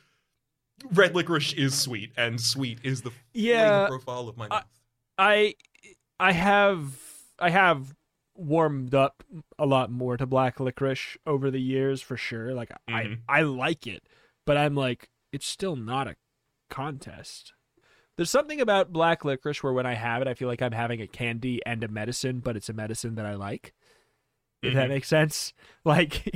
[0.93, 4.65] red licorice is sweet, and sweet is the Yeah, flavor profile of my I- mouth.
[5.19, 5.55] I
[6.19, 6.95] I have
[7.39, 7.95] I have
[8.37, 9.23] warmed up
[9.59, 12.53] a lot more to black licorice over the years for sure.
[12.55, 13.19] Like Mhm.
[13.29, 14.03] I I like it,
[14.45, 16.17] but I'm like it's still not a
[16.71, 17.53] contest.
[18.17, 21.01] There's something about black licorice where when I have it, I feel like I'm having
[21.01, 23.73] a candy and a medicine, but it's a medicine that I like.
[24.63, 24.91] If that Mhm.
[24.91, 25.53] makes sense.
[25.85, 26.27] Like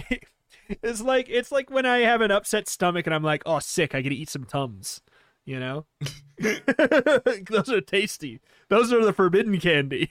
[0.82, 3.94] it's like it's like when I have an upset stomach and I'm like, oh sick,
[3.94, 5.00] I get to eat some tums.
[5.46, 5.86] You know?
[6.38, 8.40] Those are tasty.
[8.68, 10.10] Those are the forbidden candy.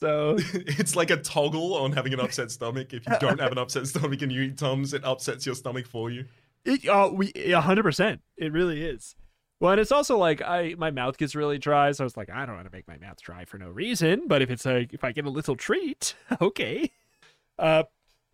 [0.00, 2.92] So it's like a toggle on having an upset stomach.
[2.92, 5.86] If you don't have an upset stomach and you eat Tums, it upsets your stomach
[5.86, 6.26] for you.
[6.64, 8.20] it uh, we a hundred percent.
[8.36, 9.14] It really is.
[9.60, 12.30] Well, and it's also like I my mouth gets really dry, so I was like,
[12.30, 14.26] I don't want to make my mouth dry for no reason.
[14.26, 16.90] But if it's like if I get a little treat, okay.
[17.58, 17.82] Uh,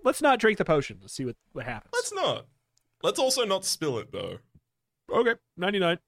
[0.05, 0.98] let's not drink the potion.
[1.00, 1.90] Let's see what what happens.
[1.92, 2.46] Let's not.
[3.02, 4.38] Let's also not spill it though.
[5.12, 5.98] Okay, 99.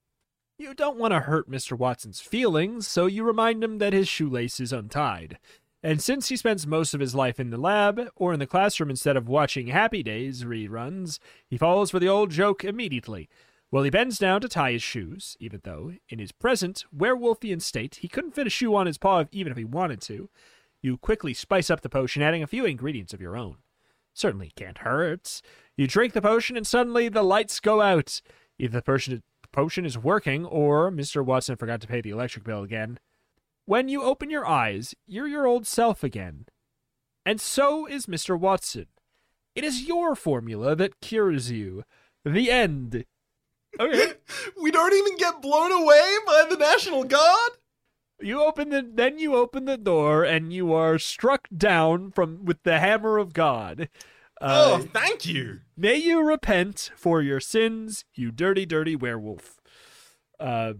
[0.60, 1.78] You don't want to hurt Mr.
[1.78, 5.38] Watson's feelings, so you remind him that his shoelace is untied.
[5.84, 8.90] And since he spends most of his life in the lab or in the classroom
[8.90, 13.28] instead of watching Happy Days reruns, he falls for the old joke immediately.
[13.70, 18.00] Well, he bends down to tie his shoes, even though, in his present werewolfian state,
[18.00, 20.28] he couldn't fit a shoe on his paw even if he wanted to.
[20.82, 23.58] You quickly spice up the potion, adding a few ingredients of your own.
[24.12, 25.40] Certainly can't hurt.
[25.76, 28.20] You drink the potion, and suddenly the lights go out.
[28.58, 29.22] Either the potion,
[29.58, 31.24] potion is working, or Mr.
[31.24, 32.96] Watson forgot to pay the electric bill again.
[33.64, 36.46] When you open your eyes, you're your old self again.
[37.26, 38.38] And so is Mr.
[38.38, 38.86] Watson.
[39.56, 41.82] It is your formula that cures you.
[42.24, 43.04] The end.
[43.80, 44.12] Okay.
[44.62, 47.50] we don't even get blown away by the National Guard.
[48.20, 52.62] You open the then you open the door and you are struck down from with
[52.62, 53.88] the hammer of God.
[54.40, 55.60] Uh, oh, thank you.
[55.76, 59.60] May you repent for your sins, you dirty, dirty werewolf.
[60.38, 60.74] Uh,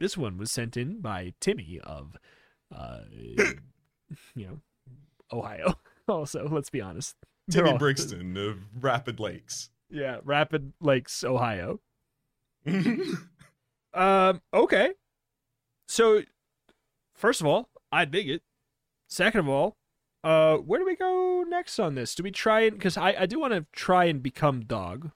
[0.00, 2.16] this one was sent in by Timmy of,
[2.74, 3.00] uh,
[4.34, 4.60] you know,
[5.32, 5.74] Ohio.
[6.08, 7.16] Also, let's be honest.
[7.50, 9.68] Timmy all- Brixton of Rapid Lakes.
[9.90, 11.80] Yeah, Rapid Lakes, Ohio.
[13.94, 14.92] Um, okay.
[15.88, 16.22] So,
[17.14, 18.42] first of all, I dig it.
[19.08, 19.76] Second of all,
[20.28, 22.14] uh, where do we go next on this?
[22.14, 25.10] Do we try and because I I do want to try and become dog.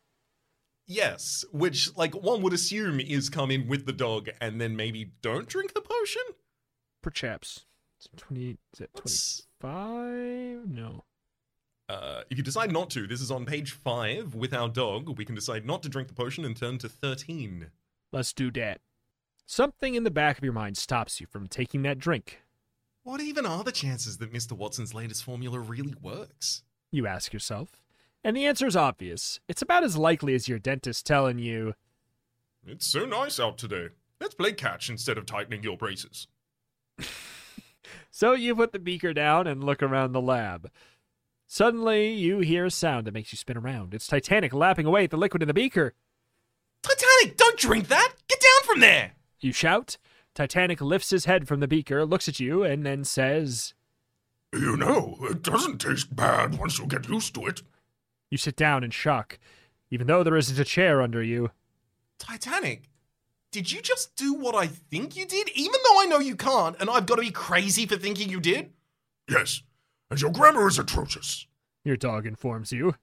[0.87, 5.13] yes, which like one would assume is come in with the dog and then maybe
[5.23, 6.23] don't drink the potion.
[7.03, 7.67] Perhaps.
[7.99, 11.05] It's Twenty is it twenty No.
[11.89, 15.19] Uh, if you decide not to, this is on page five with our dog.
[15.19, 17.71] We can decide not to drink the potion and turn to thirteen.
[18.13, 18.81] Let's do that.
[19.47, 22.42] Something in the back of your mind stops you from taking that drink.
[23.05, 24.53] What even are the chances that Mr.
[24.53, 26.63] Watson's latest formula really works?
[26.91, 27.83] You ask yourself.
[28.23, 29.41] And the answer is obvious.
[29.49, 31.75] It's about as likely as your dentist telling you,
[32.65, 33.89] It's so nice out today.
[34.21, 36.29] Let's play catch instead of tightening your braces.
[38.15, 40.71] So you put the beaker down and look around the lab.
[41.47, 43.95] Suddenly, you hear a sound that makes you spin around.
[43.95, 45.95] It's Titanic lapping away at the liquid in the beaker.
[46.83, 48.13] Titanic, don't drink that!
[48.29, 49.13] Get down from there!
[49.41, 49.97] You shout.
[50.35, 53.75] Titanic lifts his head from the beaker, looks at you, and then says,
[54.53, 57.63] You know, it doesn't taste bad once you get used to it.
[58.31, 59.39] You sit down in shock,
[59.91, 61.51] even though there isn't a chair under you.
[62.19, 62.89] Titanic,
[63.51, 65.51] did you just do what I think you did?
[65.55, 68.41] Even though I know you can't, and I've got to be crazy for thinking you
[68.41, 68.73] did?
[69.29, 69.63] Yes,
[70.11, 71.47] and your grammar is atrocious.
[71.85, 72.95] Your dog informs you.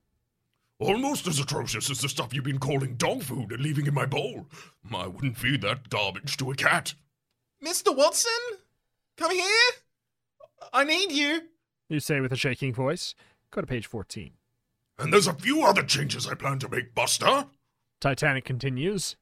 [0.79, 4.05] Almost as atrocious as the stuff you've been calling dog food and leaving in my
[4.05, 4.47] bowl.
[4.91, 6.93] I wouldn't feed that garbage to a cat.
[7.63, 7.95] Mr.
[7.95, 8.31] Watson?
[9.17, 9.71] Come here?
[10.71, 11.41] I need you.
[11.89, 13.15] You say with a shaking voice.
[13.51, 14.31] Go to page 14.
[14.97, 17.45] And there's a few other changes I plan to make, Buster.
[17.99, 19.15] Titanic continues.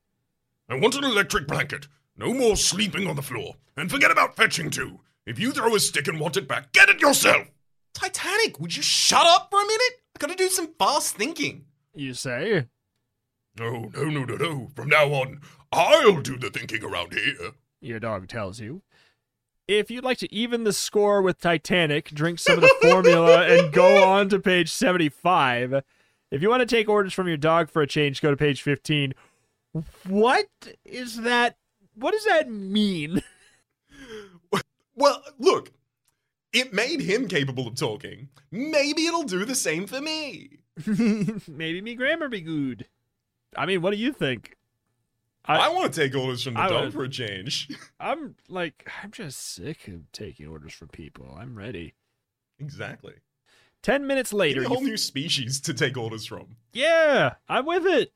[0.69, 1.87] I want an electric blanket.
[2.15, 3.55] No more sleeping on the floor.
[3.75, 4.99] And forget about fetching too.
[5.25, 7.47] If you throw a stick and want it back, get it yourself.
[7.93, 10.01] Titanic, would you shut up for a minute?
[10.15, 11.65] I gotta do some fast thinking.
[11.93, 12.67] You say.
[13.57, 14.67] No, no, no, no, no.
[14.75, 17.51] From now on, I'll do the thinking around here.
[17.81, 18.81] Your dog tells you.
[19.67, 23.73] If you'd like to even the score with Titanic, drink some of the formula and
[23.73, 25.83] go on to page 75.
[26.31, 28.61] If you want to take orders from your dog for a change, go to page
[28.61, 29.13] 15.
[30.07, 30.47] What
[30.85, 31.57] is that?
[31.95, 33.21] What does that mean?
[34.97, 35.73] Well, look,
[36.51, 38.29] it made him capable of talking.
[38.49, 40.57] Maybe it'll do the same for me.
[41.47, 42.87] Maybe me grammar be good.
[43.55, 44.56] I mean, what do you think?
[45.47, 47.69] I, I- want to take orders from the I dog for a change.
[47.99, 51.35] I'm like, I'm just sick of taking orders from people.
[51.39, 51.93] I'm ready.
[52.59, 53.13] Exactly.
[53.83, 56.57] Ten minutes later, Later, a you whole new species to take orders from.
[56.73, 58.11] Yeah, I'm with it.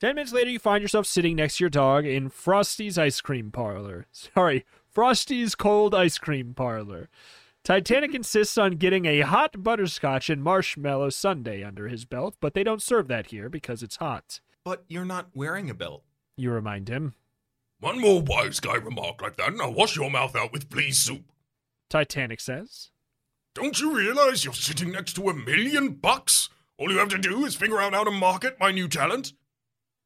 [0.00, 3.50] Ten minutes later, you find yourself sitting next to your dog in Frosty's ice cream
[3.50, 4.06] parlor.
[4.12, 7.08] Sorry, Frosty's cold ice cream parlor.
[7.64, 12.64] Titanic insists on getting a hot butterscotch and marshmallow sundae under his belt, but they
[12.64, 14.40] don't serve that here because it's hot.
[14.64, 16.04] But you're not wearing a belt.
[16.40, 17.12] You remind him.
[17.80, 20.98] One more wise guy remark like that, and I'll wash your mouth out with please
[20.98, 21.32] soup.
[21.90, 22.88] Titanic says.
[23.54, 26.48] Don't you realize you're sitting next to a million bucks?
[26.78, 29.34] All you have to do is figure out how to market my new talent.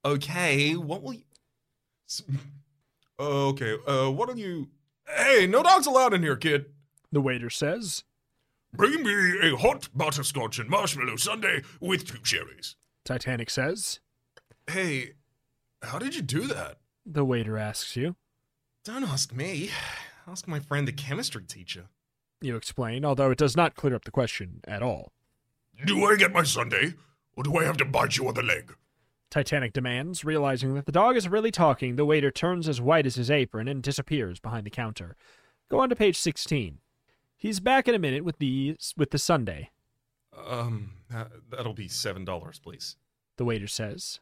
[0.05, 1.23] Okay, what will you.
[2.09, 2.23] S-
[3.21, 4.71] okay, uh, what are you.
[5.07, 6.67] Hey, no dogs allowed in here, kid.
[7.13, 8.03] The waiter says.
[8.73, 12.75] Bring me a hot butterscotch and marshmallow sundae with two cherries.
[13.05, 14.01] Titanic says.
[14.67, 15.13] Hey,
[15.85, 16.79] how did you do that?
[17.07, 18.17] The waiter asks you.
[18.85, 19.71] Don't ask me.
[20.27, 21.87] Ask my friend, the chemistry teacher.
[22.41, 25.13] You explain, although it does not clear up the question at all.
[25.87, 26.95] Do I get my sundae,
[27.37, 28.75] or do I have to bite you on the leg?
[29.31, 31.97] Titanic demands, realizing that the dog is really talking.
[31.97, 35.17] The waiter turns as white as his apron and disappears behind the counter.
[35.69, 36.79] Go on to page 16.
[37.37, 39.71] He's back in a minute with the with the sundae.
[40.47, 42.97] Um, uh, that'll be seven dollars, please.
[43.37, 44.21] The waiter says,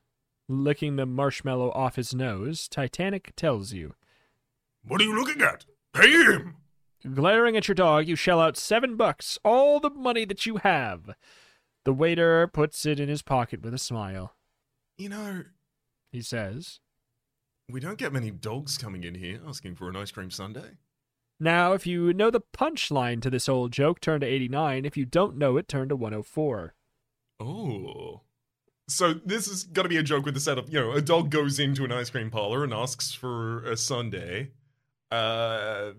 [0.49, 2.69] licking the marshmallow off his nose.
[2.69, 3.95] Titanic tells you,
[4.85, 5.65] What are you looking at?
[5.93, 6.57] Pay him!
[7.15, 11.15] glaring at your dog, you shell out seven bucks, all the money that you have.
[11.85, 14.37] The waiter puts it in his pocket with a smile.
[14.97, 15.43] You know,
[16.13, 16.81] He says,
[17.69, 20.77] we don't get many dogs coming in here asking for an ice cream sundae.
[21.41, 24.85] Now, if you know the punchline to this old joke, turn to 89.
[24.85, 26.75] If you don't know it, turn to 104.
[27.41, 27.47] Oh.
[27.47, 28.21] oh.
[28.93, 30.69] So this is going to be a joke with the setup.
[30.69, 34.49] You know, a dog goes into an ice cream parlor and asks for a sundae.
[35.11, 35.93] Uh,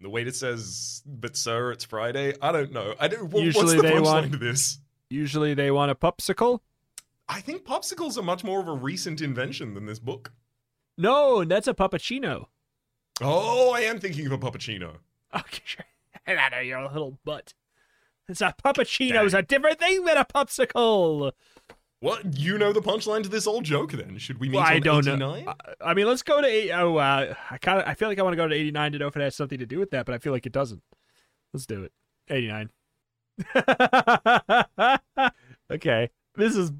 [0.00, 2.94] the waiter says, "But sir, it's Friday." I don't know.
[2.98, 3.30] I don't.
[3.30, 4.78] What, Usually what's the they want- to this?
[5.10, 6.60] Usually they want a popsicle.
[7.28, 10.32] I think popsicles are much more of a recent invention than this book.
[10.96, 12.46] No, that's a puppuccino.
[13.20, 14.96] Oh, I am thinking of a puppuccino.
[15.34, 15.84] Okay, sure.
[16.26, 17.54] Get out of your little butt.
[18.28, 21.32] It's a puppuccino's a different thing than a popsicle.
[22.00, 22.38] What?
[22.38, 23.92] You know the punchline to this old joke?
[23.92, 25.34] Then should we meet Well, I don't know.
[25.34, 25.48] 89?
[25.48, 26.70] I, I mean, let's go to eight.
[26.70, 27.88] Oh, uh, I kind of.
[27.88, 29.34] I feel like I want to go to eighty nine to know if it has
[29.34, 30.82] something to do with that, but I feel like it doesn't.
[31.52, 31.92] Let's do it.
[32.28, 32.70] Eighty nine.
[35.72, 36.72] okay, this is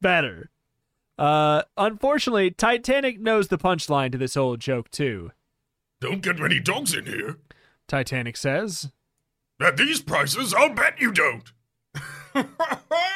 [0.00, 0.50] better.
[1.18, 5.32] Uh, unfortunately, Titanic knows the punchline to this old joke too.
[6.00, 7.38] Don't get many dogs in here.
[7.88, 8.90] Titanic says,
[9.60, 11.52] At these prices, I'll bet you don't.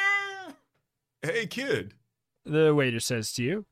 [1.21, 1.93] hey, kid.
[2.45, 3.65] the waiter says to you.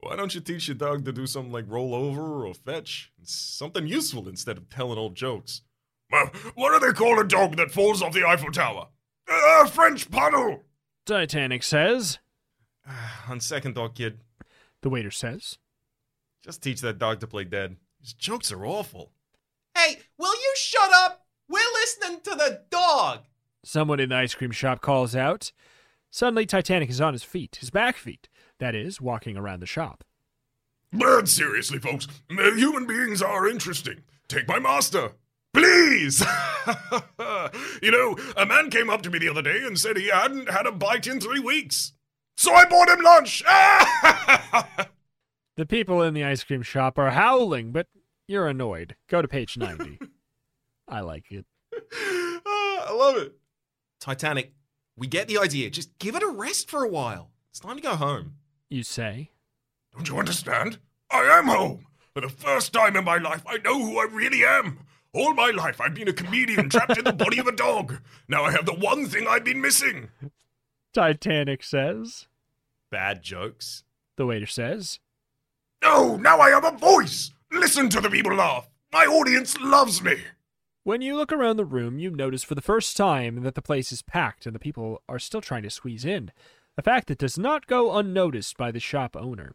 [0.00, 3.12] Why don't you teach your dog to do something like roll over or fetch?
[3.22, 5.60] Something useful instead of telling old jokes.
[6.12, 8.88] Uh, what do they call a dog that falls off the Eiffel Tower?
[9.28, 10.64] A French puddle!
[11.06, 12.18] Titanic says.
[13.28, 14.20] On second thought, kid,
[14.82, 15.58] The waiter says.
[16.42, 17.76] just teach that dog to play dead.
[18.00, 19.12] His jokes are awful.
[19.76, 21.26] Hey, will you shut up?
[21.48, 23.20] We're listening to the dog.
[23.64, 25.52] Someone in the ice cream shop calls out.
[26.10, 30.04] Suddenly, Titanic is on his feet, his back feet, that is, walking around the shop.
[30.92, 34.02] But seriously, folks, uh, human beings are interesting.
[34.28, 35.12] Take my master.
[35.52, 36.20] Please!
[37.82, 40.50] you know, a man came up to me the other day and said he hadn't
[40.50, 41.92] had a bite in three weeks.
[42.36, 43.42] So I bought him lunch!
[45.60, 47.86] The people in the ice cream shop are howling, but
[48.26, 48.96] you're annoyed.
[49.08, 49.98] Go to page 90.
[50.88, 51.44] I like it.
[51.94, 53.34] Ah, I love it.
[54.00, 54.54] Titanic,
[54.96, 55.70] we get the idea.
[55.70, 57.30] Just give it a rest for a while.
[57.50, 58.34] It's time to go home.
[58.68, 59.30] You say.
[59.94, 60.78] Don't you understand?
[61.10, 61.86] I am home.
[62.14, 64.80] For the first time in my life, I know who I really am.
[65.12, 68.00] All my life, I've been a comedian trapped in the body of a dog.
[68.28, 70.10] Now I have the one thing I've been missing.
[70.92, 72.28] Titanic says.
[72.90, 73.84] Bad jokes.
[74.16, 75.00] The waiter says.
[75.82, 77.32] Oh, now I have a voice.
[77.52, 78.68] Listen to the people laugh.
[78.92, 80.16] My audience loves me.
[80.82, 83.92] When you look around the room, you notice for the first time that the place
[83.92, 86.32] is packed and the people are still trying to squeeze in.
[86.78, 89.52] A fact that does not go unnoticed by the shop owner.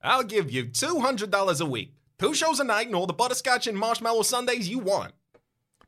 [0.00, 1.94] I'll give you $200 a week.
[2.16, 5.14] Two shows a night and all the butterscotch and marshmallow sundaes you want.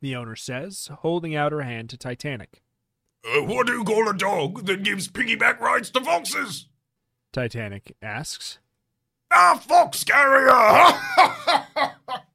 [0.00, 2.60] The owner says, holding out her hand to Titanic.
[3.24, 6.66] Uh, what do you call a dog that gives piggyback rides to foxes?
[7.32, 8.58] Titanic asks.
[9.30, 10.50] A fox carrier!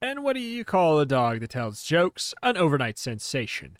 [0.00, 2.32] And what do you call a dog that tells jokes?
[2.42, 3.78] An overnight sensation.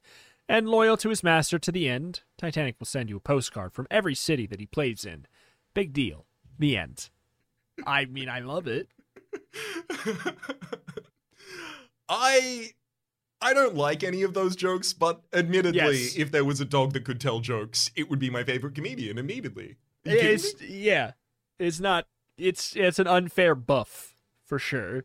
[0.48, 3.86] And loyal to his master to the end, Titanic will send you a postcard from
[3.90, 5.26] every city that he plays in.
[5.74, 6.24] Big deal.
[6.58, 7.10] The end.
[7.86, 8.88] I mean, I love it.
[12.08, 12.70] I
[13.40, 16.16] I don't like any of those jokes, but admittedly, Yes.
[16.16, 19.18] if there was a dog that could tell jokes, it would be my favorite comedian
[19.18, 19.76] immediately.
[20.06, 21.12] Are you kidding It's yeah.
[21.58, 22.06] It's not
[22.36, 24.14] it's it's an unfair buff
[24.44, 25.04] for sure.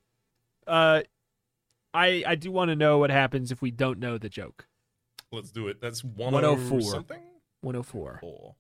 [0.68, 1.02] Uh
[1.94, 4.68] I I do want to know what happens if we don't know the joke.
[5.32, 5.82] Let's do it.
[5.82, 6.92] That's 104 104.
[6.92, 7.22] something?
[7.62, 8.18] 104.
[8.22, 8.56] Four.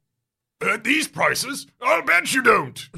[0.61, 2.89] At these prices, I'll bet you don't.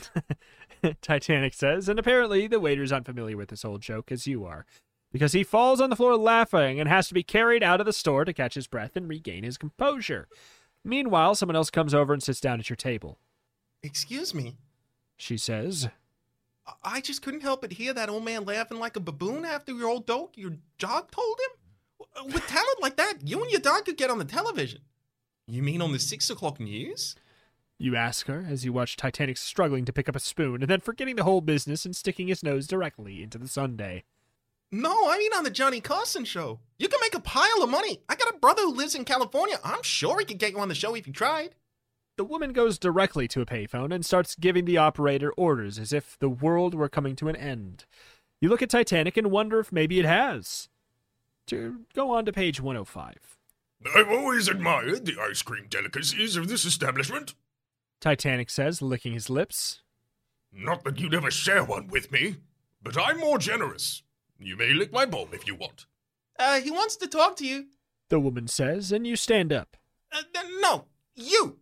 [1.01, 4.65] Titanic says, and apparently the waiter's unfamiliar with this old joke as you are,
[5.11, 7.93] because he falls on the floor laughing and has to be carried out of the
[7.93, 10.27] store to catch his breath and regain his composure.
[10.83, 13.17] Meanwhile, someone else comes over and sits down at your table.
[13.81, 14.57] Excuse me.
[15.17, 15.89] She says,
[16.83, 19.87] I- just couldn't help but hear that old man laughing like a baboon after your
[19.89, 22.25] old dog, your dog told him.
[22.33, 24.81] With talent like that, you and your dog could get on the television.
[25.47, 27.15] You mean on the six o'clock news?
[27.77, 30.79] You ask her as you watch Titanic struggling to pick up a spoon and then
[30.79, 34.03] forgetting the whole business and sticking his nose directly into the sundae.
[34.71, 36.59] No, I mean on the Johnny Carson show.
[36.79, 38.01] You can make a pile of money.
[38.09, 39.59] I got a brother who lives in California.
[39.63, 41.53] I'm sure he could get you on the show if you tried.
[42.17, 46.17] The woman goes directly to a payphone and starts giving the operator orders as if
[46.17, 47.85] the world were coming to an end.
[48.39, 50.69] You look at Titanic and wonder if maybe it has.
[51.47, 53.37] To go on to page 105.
[53.95, 57.35] I've always admired the ice cream delicacies of this establishment.
[57.99, 59.81] Titanic says, licking his lips.
[60.53, 62.37] Not that you'd ever share one with me,
[62.81, 64.03] but I'm more generous.
[64.39, 65.85] You may lick my bowl if you want.
[66.39, 67.65] Uh, he wants to talk to you.
[68.09, 69.75] The woman says, and you stand up.
[70.11, 70.21] Uh,
[70.59, 71.59] no, you.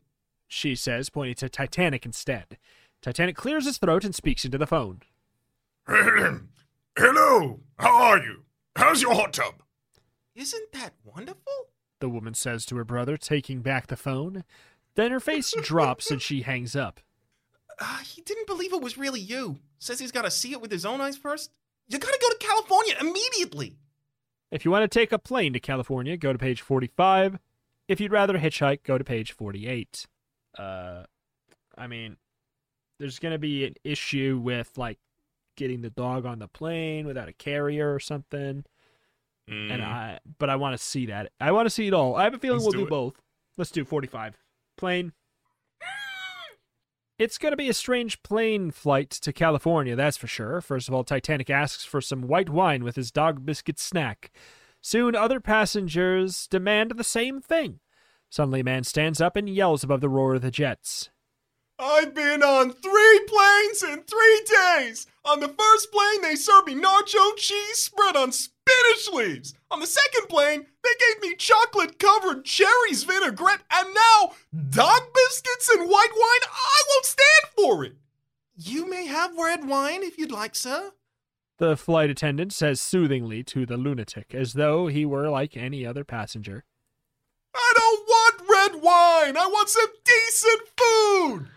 [0.54, 2.60] She says, pointing to Titanic instead.
[3.01, 5.01] Titanic clears his throat and speaks into the phone.
[5.88, 8.43] Hello, how are you?
[8.76, 9.64] How's your hot tub?
[10.36, 11.70] Isn't that wonderful?
[11.99, 14.43] The woman says to her brother, taking back the phone.
[14.93, 16.99] Then her face drops and she hangs up.
[17.80, 19.58] Uh, he didn't believe it was really you.
[19.80, 21.51] Says he's got to see it with his own eyes first.
[21.88, 23.80] You got to go to California immediately.
[24.51, 27.39] If you want to take a plane to California, go to page 45.
[27.88, 30.06] If you'd rather hitchhike, go to page 48.
[30.58, 31.04] Uh,
[31.78, 32.18] I mean,
[32.99, 34.99] there's going to be an issue with, like,
[35.56, 38.66] getting the dog on the plane without a carrier or something.
[39.49, 39.72] Mm.
[39.72, 41.32] And I, but I want to see that.
[41.39, 42.16] I want to see it all.
[42.16, 43.22] I have a feeling Let's we'll do do both.
[43.58, 44.38] Let's do 45.
[44.78, 45.14] Plane.
[47.20, 50.62] It's going to be a strange plane flight to California, that's for sure.
[50.62, 54.32] First of all, Titanic asks for some white wine with his dog biscuit snack.
[54.82, 57.80] Soon, other passengers demand the same thing.
[58.34, 61.11] Suddenly, a man stands up and yells above the roar of the jets.
[61.77, 65.05] I've been on three planes in three days.
[65.23, 69.53] On the first plane, they served me nacho cheese spread on spinach leaves.
[69.69, 74.31] On the second plane, they gave me chocolate covered cherries vinaigrette, and now
[74.67, 76.49] dog biscuits and white wine.
[76.51, 77.97] I won't stand for it.
[78.55, 80.93] You may have red wine if you'd like, sir.
[81.59, 86.03] The flight attendant says soothingly to the lunatic, as though he were like any other
[86.03, 86.63] passenger.
[87.93, 89.37] I don't want red wine.
[89.37, 91.47] I want some decent food.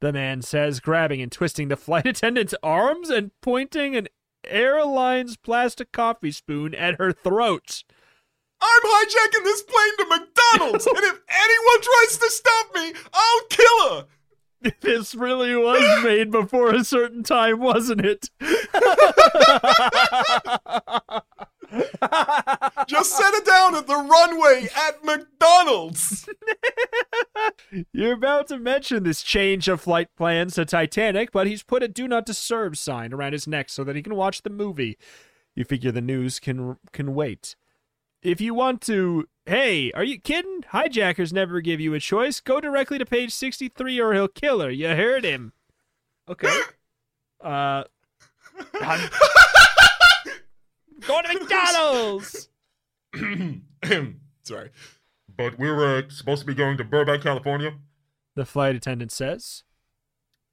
[0.00, 4.08] The man says, grabbing and twisting the flight attendant's arms and pointing an
[4.46, 7.84] airline's plastic coffee spoon at her throat.
[8.60, 13.90] I'm hijacking this plane to McDonald's, and if anyone tries to stop me, I'll kill
[13.90, 14.06] her.
[14.80, 18.28] This really was made before a certain time, wasn't it?
[22.86, 26.28] Just set it down at the runway at McDonald's.
[27.92, 31.88] You're about to mention this change of flight plans to Titanic, but he's put a
[31.88, 34.96] do not disturb sign around his neck so that he can watch the movie.
[35.54, 37.56] You figure the news can can wait.
[38.22, 40.64] If you want to, hey, are you kidding?
[40.68, 42.40] Hijackers never give you a choice.
[42.40, 44.70] Go directly to page 63 or he'll kill her.
[44.70, 45.52] You heard him.
[46.28, 46.52] Okay.
[47.40, 47.84] Uh
[48.80, 49.08] I'm
[51.08, 52.48] going to McDonald's.
[54.44, 54.70] Sorry.
[55.36, 57.74] But we're uh, supposed to be going to Burbank, California.
[58.36, 59.64] The flight attendant says.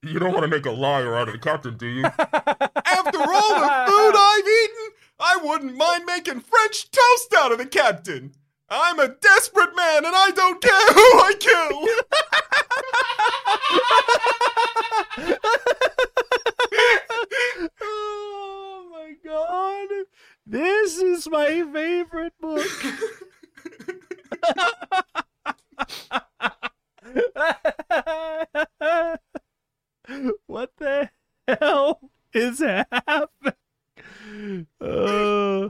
[0.01, 2.05] You don't want to make a liar out of the captain, do you?
[2.19, 7.65] After all the food I've eaten, I wouldn't mind making French toast out of the
[7.65, 8.33] captain.
[8.69, 11.87] I'm a desperate man and I don't care who I kill.
[17.81, 20.05] oh my god.
[20.47, 22.61] This is my favorite book.
[30.45, 31.09] what the
[31.47, 33.53] hell is happening?
[34.79, 35.69] Uh,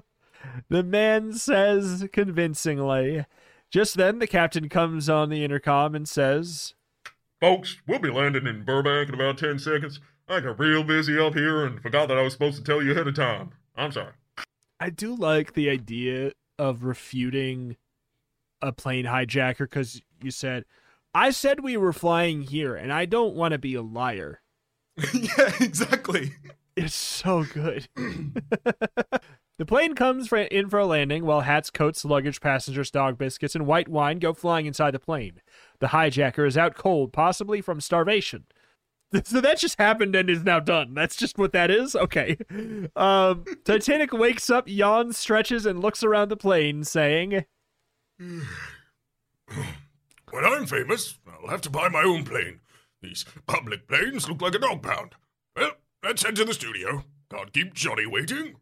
[0.69, 3.25] the man says convincingly.
[3.71, 6.75] Just then, the captain comes on the intercom and says,
[7.39, 10.01] Folks, we'll be landing in Burbank in about 10 seconds.
[10.27, 12.91] I got real busy up here and forgot that I was supposed to tell you
[12.91, 13.51] ahead of time.
[13.75, 14.13] I'm sorry.
[14.79, 17.77] I do like the idea of refuting
[18.61, 20.65] a plane hijacker because you said,
[21.13, 24.41] I said we were flying here and I don't want to be a liar.
[25.13, 26.33] yeah, exactly.
[26.75, 27.87] It's so good.
[27.95, 33.65] the plane comes in for a landing while hats, coats, luggage, passengers, dog biscuits, and
[33.65, 35.41] white wine go flying inside the plane.
[35.79, 38.45] The hijacker is out cold, possibly from starvation.
[39.25, 40.93] So that just happened and is now done.
[40.93, 41.95] That's just what that is?
[41.95, 42.37] Okay.
[42.95, 47.45] Um, Titanic wakes up, yawns, stretches, and looks around the plane, saying,
[48.19, 48.43] When
[50.43, 52.59] I'm famous, I'll have to buy my own plane.
[53.01, 55.13] These public planes look like a dog pound.
[55.55, 55.71] Well,
[56.03, 57.05] let's head to the studio.
[57.29, 58.55] Can't keep Johnny waiting.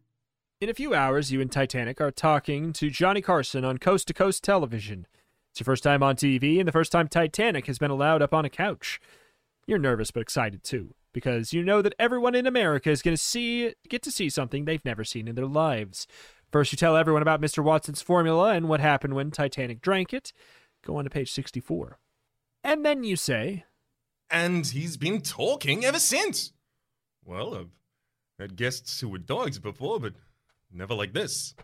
[0.60, 4.14] In a few hours, you and Titanic are talking to Johnny Carson on Coast to
[4.14, 5.06] Coast Television.
[5.50, 8.32] It's your first time on TV and the first time Titanic has been allowed up
[8.32, 9.00] on a couch.
[9.66, 13.22] You're nervous but excited too, because you know that everyone in America is going to
[13.22, 16.06] see get to see something they've never seen in their lives.
[16.52, 17.64] First, you tell everyone about Mr.
[17.64, 20.32] Watson's formula and what happened when Titanic drank it.
[20.84, 21.98] Go on to page 64.
[22.62, 23.64] And then you say,
[24.30, 26.52] And he's been talking ever since.
[27.24, 27.70] Well, I've
[28.38, 30.12] had guests who were dogs before, but
[30.70, 31.54] never like this.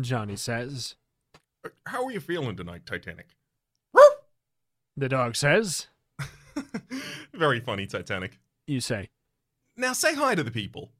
[0.00, 0.96] Johnny says.
[1.64, 3.28] Uh, How are you feeling tonight, Titanic?
[4.96, 5.86] The dog says.
[7.34, 8.38] Very funny, Titanic.
[8.66, 9.10] You say.
[9.76, 10.90] Now say hi to the people.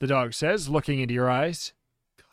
[0.00, 1.72] The dog says, looking into your eyes.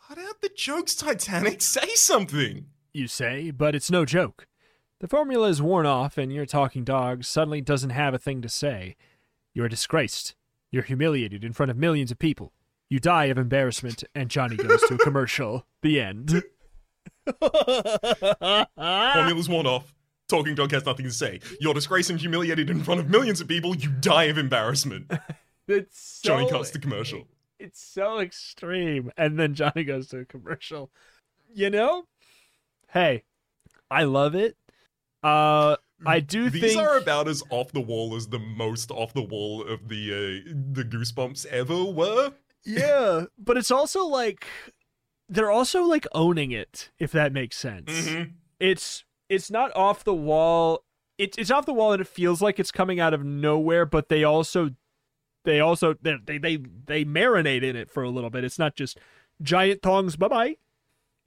[0.08, 1.62] Cut out the jokes, Titanic.
[1.62, 2.66] Say something.
[2.92, 4.46] You say, but it's no joke.
[5.00, 8.48] The formula is worn off, and your talking dog suddenly doesn't have a thing to
[8.48, 8.96] say.
[9.52, 10.34] You're disgraced.
[10.70, 12.52] You're humiliated in front of millions of people.
[12.88, 15.66] You die of embarrassment, and Johnny goes to a commercial.
[15.82, 16.42] The end.
[18.76, 19.94] Formula's worn off.
[20.34, 21.38] Talking dog has nothing to say.
[21.60, 23.76] You're disgraced and humiliated in front of millions of people.
[23.76, 25.10] You die of embarrassment.
[25.66, 27.26] It's Johnny cuts the commercial.
[27.58, 29.10] It's so extreme.
[29.16, 30.90] And then Johnny goes to a commercial.
[31.54, 32.04] You know?
[32.90, 33.22] Hey,
[33.90, 34.58] I love it.
[35.22, 39.14] Uh I do These think are about as off the wall as the most off
[39.14, 42.34] the wall of the uh, the Goosebumps ever were.
[42.66, 44.46] Yeah, but it's also like
[45.30, 47.90] they're also like owning it, if that makes sense.
[47.90, 48.32] Mhm.
[48.60, 50.84] It's it's not off the wall.
[51.18, 54.08] It's it's off the wall and it feels like it's coming out of nowhere, but
[54.08, 54.70] they also
[55.44, 56.56] they also they they they,
[56.86, 58.44] they marinate in it for a little bit.
[58.44, 58.98] It's not just
[59.42, 60.56] giant thongs bye bye.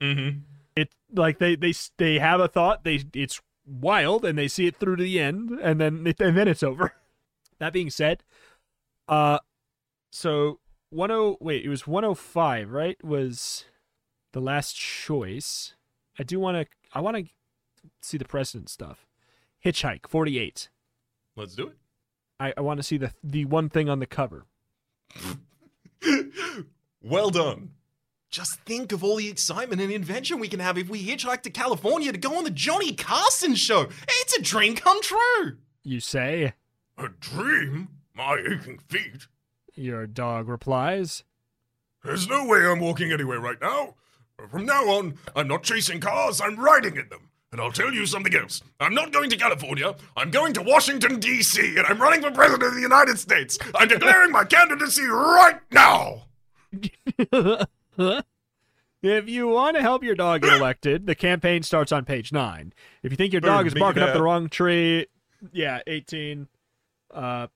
[0.00, 0.38] Mm-hmm.
[0.76, 4.76] It like they they they have a thought, they it's wild and they see it
[4.76, 6.92] through to the end and then it, and then it's over.
[7.60, 8.22] That being said,
[9.08, 9.40] uh
[10.12, 10.60] so
[10.96, 13.02] 10 wait, it was 105, right?
[13.02, 13.64] Was
[14.32, 15.74] the last choice.
[16.20, 17.24] I do want to I want to
[18.00, 19.06] see the president stuff.
[19.64, 20.68] Hitchhike 48.
[21.36, 21.76] Let's do it.
[22.40, 24.46] I, I want to see the the one thing on the cover.
[27.02, 27.72] well done.
[28.30, 31.50] Just think of all the excitement and invention we can have if we hitchhike to
[31.50, 33.88] California to go on the Johnny Carson show.
[34.06, 35.56] It's a dream come true.
[35.82, 36.52] You say.
[36.98, 37.88] A dream?
[38.14, 39.28] My aching feet.
[39.74, 41.24] Your dog replies.
[42.04, 43.94] There's no way I'm walking anywhere right now.
[44.50, 47.27] From now on, I'm not chasing cars, I'm riding in them.
[47.50, 48.62] And I'll tell you something else.
[48.78, 49.94] I'm not going to California.
[50.16, 53.58] I'm going to Washington, D.C., and I'm running for President of the United States.
[53.74, 56.24] I'm declaring my candidacy right now.
[59.02, 62.74] if you want to help your dog get elected, the campaign starts on page nine.
[63.02, 65.06] If you think your Boom, dog is barking up the wrong tree,
[65.52, 66.48] yeah, 18.
[67.12, 67.46] Uh,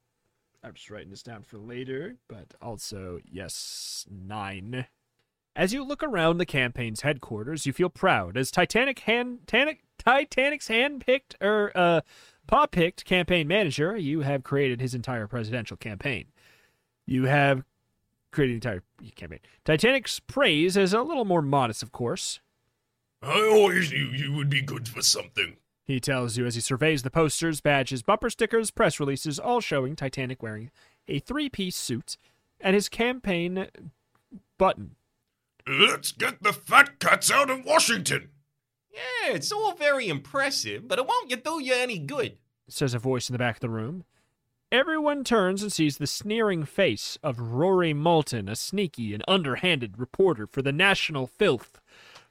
[0.64, 4.86] I'm just writing this down for later, but also, yes, nine.
[5.55, 10.68] As you look around the campaign's headquarters, you feel proud as Titanic hand Titanic Titanic's
[10.68, 12.00] hand-picked or uh
[12.46, 16.26] paw-picked campaign manager, you have created his entire presidential campaign.
[17.07, 17.64] You have
[18.30, 18.82] created the entire
[19.14, 19.38] campaign.
[19.64, 22.40] Titanic's praise is a little more modest, of course.
[23.22, 25.57] I always knew you would be good for something.
[25.84, 29.94] He tells you as he surveys the posters, badges, bumper stickers, press releases, all showing
[29.94, 30.70] Titanic wearing
[31.07, 32.16] a three-piece suit
[32.61, 33.68] and his campaign
[34.59, 34.96] button.
[35.66, 38.30] Let's get the fat cats out of Washington.
[38.92, 42.38] Yeah, it's all very impressive, but it won't do you any good.
[42.68, 44.04] says a voice in the back of the room.
[44.70, 50.46] Everyone turns and sees the sneering face of Rory Moulton, a sneaky and underhanded reporter
[50.46, 51.78] for the National Filth.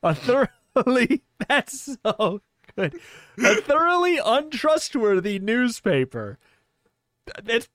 [0.01, 2.41] A thoroughly that's so
[2.75, 2.99] good.
[3.38, 6.39] A thoroughly untrustworthy newspaper.
[7.43, 7.69] That's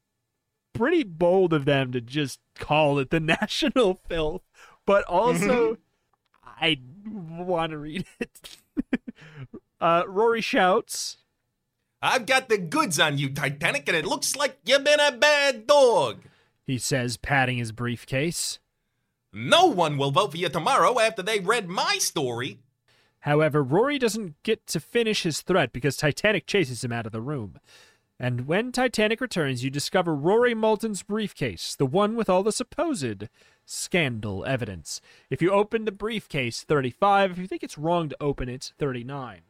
[0.72, 4.42] pretty bold of them to just call it the National Filth,
[4.86, 5.76] but also
[6.44, 8.56] I want to read it.
[9.80, 11.18] uh, Rory shouts,
[12.00, 15.66] I've got the goods on you, Titanic, and it looks like you've been a bad
[15.66, 16.22] dog.
[16.64, 18.58] he says, patting his briefcase.
[19.32, 22.60] No one will vote for you tomorrow after they read my story.
[23.20, 27.20] However, Rory doesn't get to finish his threat because Titanic chases him out of the
[27.20, 27.58] room.
[28.18, 33.28] And when Titanic returns, you discover Rory Moulton's briefcase, the one with all the supposed
[33.66, 35.00] scandal evidence.
[35.28, 37.32] If you open the briefcase, 35.
[37.32, 39.42] If you think it's wrong to open it, 39.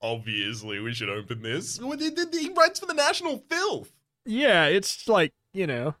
[0.00, 1.78] Obviously, we should open this.
[1.78, 3.92] He he writes for the National Filth.
[4.24, 5.96] Yeah, it's like, you know,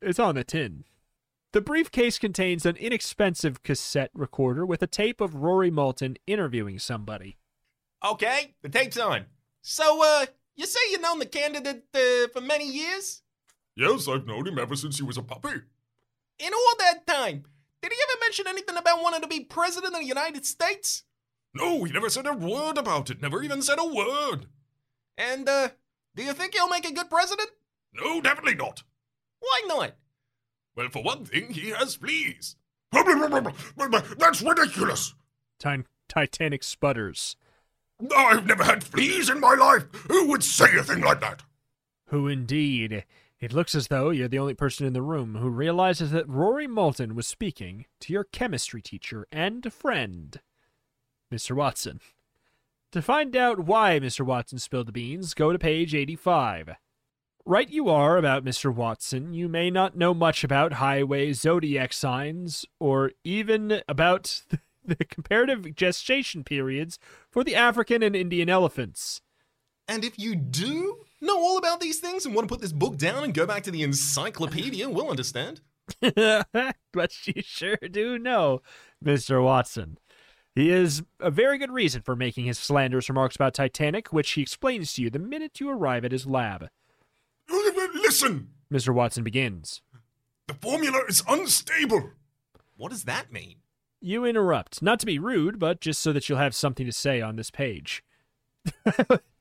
[0.00, 0.84] it's on the tin.
[1.52, 7.36] The briefcase contains an inexpensive cassette recorder with a tape of Rory Moulton interviewing somebody.
[8.04, 9.26] Okay, the tape's on.
[9.62, 10.26] So, uh,
[10.56, 13.22] you say you've known the candidate uh, for many years?
[13.76, 15.60] Yes, I've known him ever since he was a puppy.
[16.38, 17.44] In all that time,
[17.82, 21.04] did he ever mention anything about wanting to be president of the United States?
[21.54, 23.22] No, he never said a word about it.
[23.22, 24.46] Never even said a word.
[25.16, 25.68] And, uh,
[26.14, 27.50] do you think he'll make a good president?
[27.94, 28.82] No, definitely not.
[29.40, 29.92] Why not?
[30.74, 32.56] Well, for one thing, he has fleas.
[32.92, 35.14] That's ridiculous.
[35.58, 37.36] Ti- Titanic sputters.
[38.14, 39.84] I've never had fleas in my life.
[40.08, 41.42] Who would say a thing like that?
[42.08, 43.04] Who indeed?
[43.38, 46.66] It looks as though you're the only person in the room who realizes that Rory
[46.66, 50.40] Moulton was speaking to your chemistry teacher and friend,
[51.32, 51.54] Mr.
[51.54, 52.00] Watson.
[52.92, 54.24] To find out why Mr.
[54.24, 56.76] Watson spilled the beans, go to page 85.
[57.44, 58.74] Right you are about Mr.
[58.74, 59.34] Watson.
[59.34, 64.42] You may not know much about highway zodiac signs, or even about
[64.84, 66.98] the comparative gestation periods
[67.30, 69.20] for the African and Indian elephants.
[69.88, 72.96] And if you do know all about these things and want to put this book
[72.96, 75.60] down and go back to the encyclopedia, we'll understand.
[76.00, 78.62] but you sure do know,
[79.04, 79.42] Mr.
[79.42, 79.98] Watson.
[80.54, 84.42] He is a very good reason for making his slanderous remarks about Titanic, which he
[84.42, 86.68] explains to you the minute you arrive at his lab.
[87.48, 88.94] Listen, Mr.
[88.94, 89.82] Watson begins.
[90.48, 92.10] the formula is unstable.
[92.76, 93.56] What does that mean?
[94.00, 97.20] You interrupt, not to be rude, but just so that you'll have something to say
[97.20, 98.02] on this page.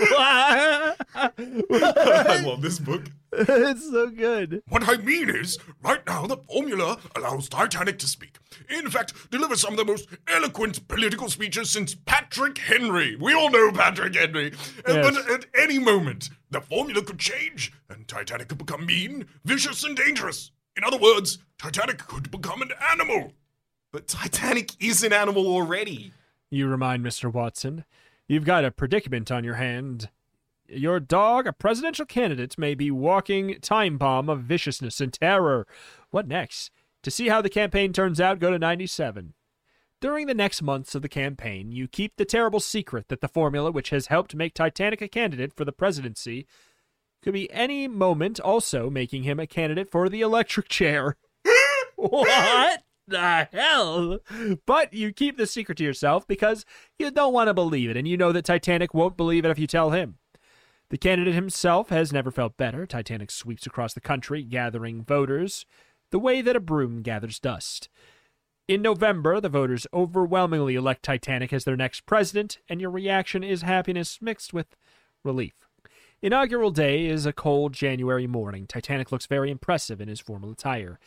[0.00, 3.04] I love this book.
[3.32, 4.62] it's so good.
[4.68, 8.36] What I mean is, right now the formula allows Titanic to speak.
[8.70, 13.16] In fact, deliver some of the most eloquent political speeches since Patrick Henry.
[13.16, 14.52] We all know Patrick Henry.
[14.86, 15.14] Uh, Yes.
[15.14, 19.96] But at any moment, the formula could change, and Titanic could become mean, vicious, and
[19.96, 20.50] dangerous.
[20.76, 23.32] In other words, Titanic could become an animal.
[23.98, 26.12] But Titanic is an animal already.
[26.50, 27.32] You remind Mr.
[27.32, 27.84] Watson.
[28.28, 30.08] You've got a predicament on your hand.
[30.68, 35.66] Your dog, a presidential candidate, may be walking time bomb of viciousness and terror.
[36.12, 36.70] What next?
[37.02, 39.34] To see how the campaign turns out, go to 97.
[40.00, 43.72] During the next months of the campaign, you keep the terrible secret that the formula
[43.72, 46.46] which has helped make Titanic a candidate for the presidency
[47.20, 51.16] could be any moment also making him a candidate for the electric chair.
[51.96, 54.18] what the hell?
[54.66, 56.64] But you keep the secret to yourself because
[56.98, 59.58] you don't want to believe it, and you know that Titanic won't believe it if
[59.58, 60.18] you tell him.
[60.90, 62.86] The candidate himself has never felt better.
[62.86, 65.66] Titanic sweeps across the country, gathering voters
[66.10, 67.88] the way that a broom gathers dust.
[68.66, 73.62] In November, the voters overwhelmingly elect Titanic as their next president, and your reaction is
[73.62, 74.76] happiness mixed with
[75.24, 75.54] relief.
[76.20, 78.66] Inaugural day is a cold January morning.
[78.66, 80.98] Titanic looks very impressive in his formal attire.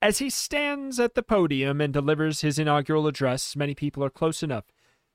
[0.00, 4.44] As he stands at the podium and delivers his inaugural address, many people are close
[4.44, 4.66] enough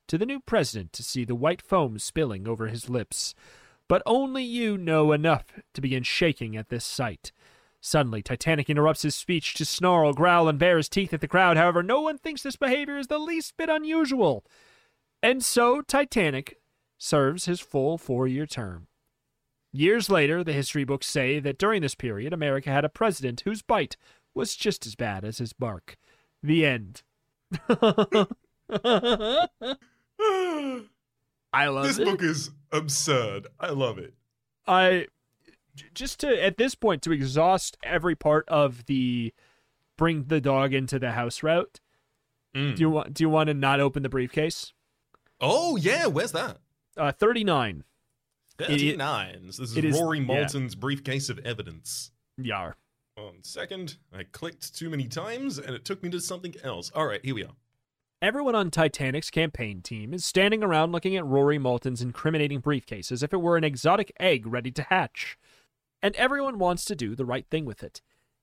[0.10, 3.34] to the new president to see the white foam spilling over his lips.
[3.88, 7.32] But only you know enough to begin shaking at this sight.
[7.80, 11.58] Suddenly, Titanic interrupts his speech to snarl, growl, and bare his teeth at the crowd.
[11.58, 14.46] However, no one thinks this behavior is the least bit unusual.
[15.22, 16.60] And so, Titanic
[16.98, 18.88] serves his full four year term.
[19.72, 23.62] Years later, the history books say that during this period, America had a president whose
[23.62, 23.98] bite
[24.34, 25.98] was just as bad as his bark.
[26.42, 27.04] The end.
[31.54, 32.06] I love this it.
[32.06, 33.48] book is absurd.
[33.60, 34.14] I love it.
[34.68, 35.08] I
[35.94, 39.34] just to at this point to exhaust every part of the
[39.98, 41.80] bring the dog into the house route.
[42.56, 42.76] Mm.
[42.76, 44.74] Do you want do you want to not open the briefcase?
[45.40, 46.58] Oh yeah, where's that?
[46.98, 47.84] Uh 39.
[48.58, 49.58] Thirty nines.
[49.58, 50.26] This is Rory yeah.
[50.26, 52.12] Moulton's briefcase of evidence.
[52.38, 52.76] Yar.
[53.16, 56.92] One second, I clicked too many times and it took me to something else.
[56.96, 57.54] All right, here we are.
[58.24, 63.22] Everyone on Titanic's campaign team is standing around looking at Rory Moulton's incriminating briefcase as
[63.22, 65.38] if it were an exotic egg ready to hatch.
[66.02, 68.02] And everyone wants to do the right thing with it.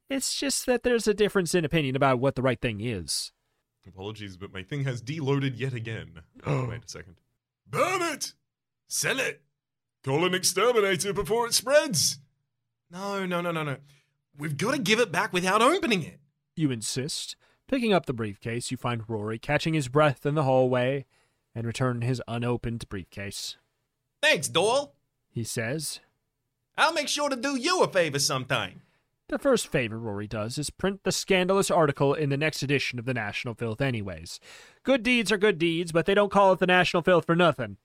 [0.08, 3.32] It's just that there's a difference in opinion about what the right thing is.
[3.88, 6.20] Apologies, but my thing has deloaded yet again.
[6.46, 7.16] Oh, wait a second.
[7.68, 8.34] Burn it!
[8.86, 9.42] Sell it!
[10.04, 12.18] Call an exterminator before it spreads!
[12.90, 13.76] No, no, no, no, no.
[14.38, 16.18] We've got to give it back without opening it.
[16.56, 17.36] you insist.
[17.68, 21.06] Picking up the briefcase, you find Rory catching his breath in the hallway
[21.54, 23.56] and return his unopened briefcase.
[24.22, 24.94] Thanks, Doyle.
[25.30, 26.00] He says,
[26.76, 28.82] I'll make sure to do you a favor sometime.
[29.28, 33.04] The first favor Rory does is print the scandalous article in the next edition of
[33.04, 34.40] the National Filth, anyways.
[34.82, 37.76] Good deeds are good deeds, but they don't call it the National Filth for nothing.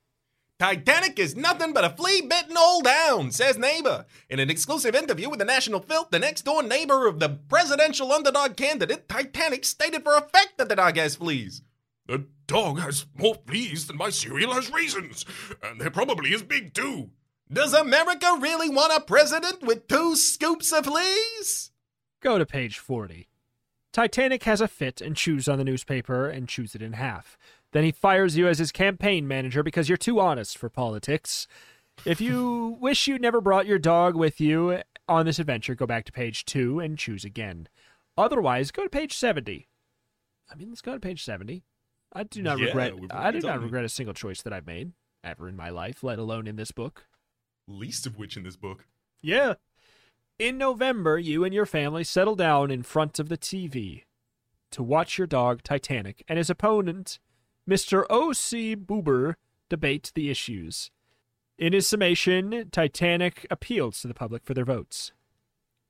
[0.58, 4.06] Titanic is nothing but a flea bitten old hound, says neighbor.
[4.30, 8.14] In an exclusive interview with the National Filth, the next door neighbor of the presidential
[8.14, 11.62] underdog candidate, Titanic stated for a fact that the dog has fleas.
[12.08, 15.26] The dog has more fleas than my cereal has raisins,
[15.62, 17.10] and they're probably as big too.
[17.52, 21.72] Does America really want a president with two scoops of fleas?
[22.22, 23.28] Go to page 40.
[23.92, 27.38] Titanic has a fit and chews on the newspaper and chews it in half.
[27.76, 31.46] Then he fires you as his campaign manager because you're too honest for politics.
[32.06, 36.06] If you wish you never brought your dog with you on this adventure, go back
[36.06, 37.68] to page 2 and choose again.
[38.18, 39.68] Otherwise, go to page 70.
[40.50, 41.66] I mean, let's go to page 70.
[42.14, 44.94] I do not Yeah, regret I do not regret a single choice that I've made
[45.22, 47.08] ever in my life, let alone in this book.
[47.68, 48.86] Least of which in this book.
[49.22, 49.56] Yeah.
[50.40, 54.04] In November, you and your family settle down in front of the TV
[54.72, 57.20] to watch your dog Titanic and his opponent,
[57.70, 58.06] Mr.
[58.10, 58.76] O.C.
[58.76, 59.36] Buber
[59.70, 60.92] debate the issues.
[61.58, 65.12] In his summation, Titanic appeals to the public for their votes.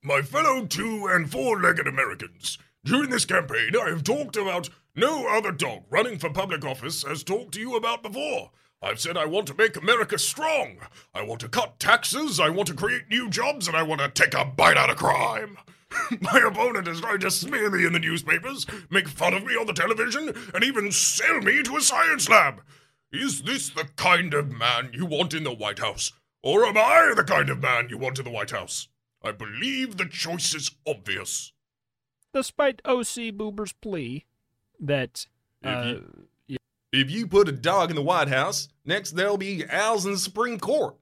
[0.03, 5.27] My fellow two and four legged Americans, during this campaign I have talked about no
[5.27, 8.51] other dog running for public office has talked to you about before.
[8.81, 10.77] I've said I want to make America strong.
[11.13, 14.09] I want to cut taxes, I want to create new jobs, and I want to
[14.09, 15.57] take a bite out of crime.
[16.21, 19.65] My opponent has tried to smear me in the newspapers, make fun of me on
[19.67, 22.61] the television, and even sell me to a science lab.
[23.11, 26.11] Is this the kind of man you want in the White House?
[26.43, 28.87] Or am I the kind of man you want in the White House?
[29.23, 31.51] I believe the choice is obvious.
[32.33, 33.31] Despite O.C.
[33.31, 34.25] Boober's plea
[34.79, 35.25] that.
[35.61, 35.99] If Uh,
[36.47, 36.57] you-
[36.91, 40.17] If you put a dog in the White House, next there'll be owls in the
[40.17, 40.95] Supreme Court.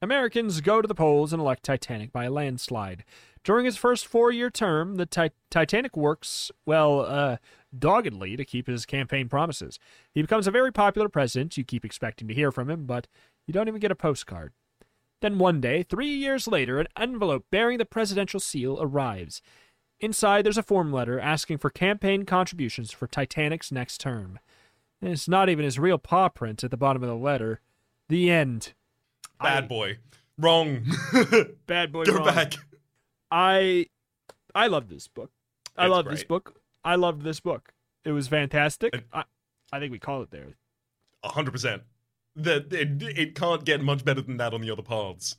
[0.00, 3.04] Americans go to the polls and elect Titanic by a landslide.
[3.44, 7.36] During his first four year term, the Ti- Titanic works, well, uh,
[7.76, 9.78] doggedly to keep his campaign promises.
[10.14, 11.56] He becomes a very popular president.
[11.56, 13.08] You keep expecting to hear from him, but
[13.46, 14.52] you don't even get a postcard.
[15.20, 19.40] Then one day, three years later, an envelope bearing the presidential seal arrives.
[20.00, 24.38] Inside, there's a form letter asking for campaign contributions for Titanic's next term.
[25.00, 27.60] And it's not even his real paw print at the bottom of the letter.
[28.08, 28.72] The end.
[29.40, 29.98] Bad I- boy.
[30.38, 30.84] Wrong.
[31.66, 32.04] Bad boy.
[32.04, 32.24] Go wrong.
[32.26, 32.54] back.
[33.32, 33.86] I
[34.54, 35.30] I love this book.
[35.76, 36.60] I love this book.
[36.84, 37.72] I loved this book.
[38.04, 39.04] It was fantastic.
[39.12, 39.24] I,
[39.72, 40.48] I think we call it there.
[41.24, 41.82] hundred percent.
[42.36, 45.36] That it, it can't get much better than that on the other paths.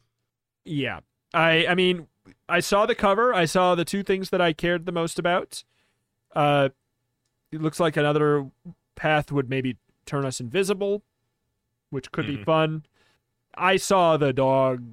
[0.65, 1.01] Yeah.
[1.33, 2.07] I I mean,
[2.49, 3.33] I saw the cover.
[3.33, 5.63] I saw the two things that I cared the most about.
[6.35, 6.69] Uh
[7.51, 8.49] it looks like another
[8.95, 9.77] path would maybe
[10.07, 11.03] turn us invisible,
[11.91, 12.45] which could be Mhm.
[12.45, 12.85] fun.
[13.55, 14.83] I saw the dog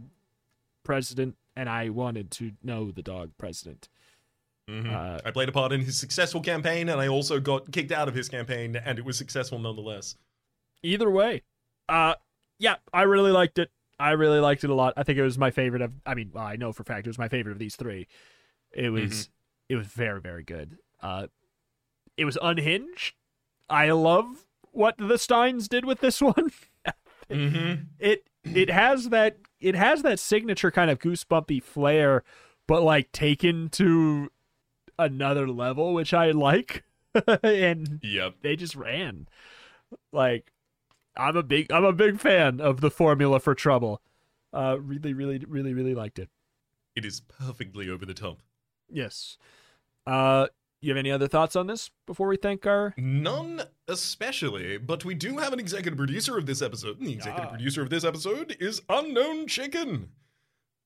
[0.85, 3.89] president and I wanted to know the dog president.
[4.69, 4.91] Mhm.
[4.91, 8.09] Uh, I played a part in his successful campaign, and I also got kicked out
[8.09, 10.17] of his campaign, and it was successful nonetheless.
[10.83, 11.43] either way
[11.91, 12.15] uh
[12.59, 15.37] yeah i really liked it i really liked it a lot i think it was
[15.37, 17.53] my favorite of i mean well, i know for a fact it was my favorite
[17.53, 18.07] of these three
[18.73, 19.29] it was
[19.69, 21.27] it was very very good uh
[22.17, 23.15] it was unhinged
[23.69, 26.51] i love what the Stines did with this one
[27.31, 27.83] Mm-hmm.
[27.99, 32.23] it it has that it has that signature kind of goosebumpy flair
[32.67, 34.31] but like taken to
[34.99, 36.85] another level which i like
[37.43, 38.35] and Yep.
[38.43, 39.27] they just ran.
[40.13, 40.53] Like
[41.17, 44.01] I'm a big I'm a big fan of the formula for trouble.
[44.53, 46.29] Uh really really really really liked it.
[46.95, 48.39] It is perfectly over the top.
[48.89, 49.39] Yes.
[50.07, 50.47] Uh
[50.81, 55.15] you have any other thoughts on this before we thank our None especially, but we
[55.15, 56.99] do have an executive producer of this episode.
[56.99, 57.51] and The executive Ah.
[57.51, 60.11] producer of this episode is Unknown Chicken.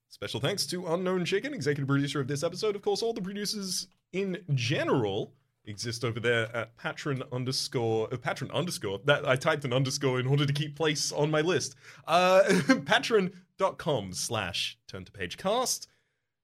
[0.08, 2.76] Special thanks to Unknown Chicken, executive producer of this episode.
[2.76, 5.34] Of course, all the producers in general
[5.66, 10.26] exist over there at patron underscore uh, patron underscore that I typed an underscore in
[10.26, 11.74] order to keep place on my list.
[12.06, 15.88] Uh patreon.com slash turn to page cast.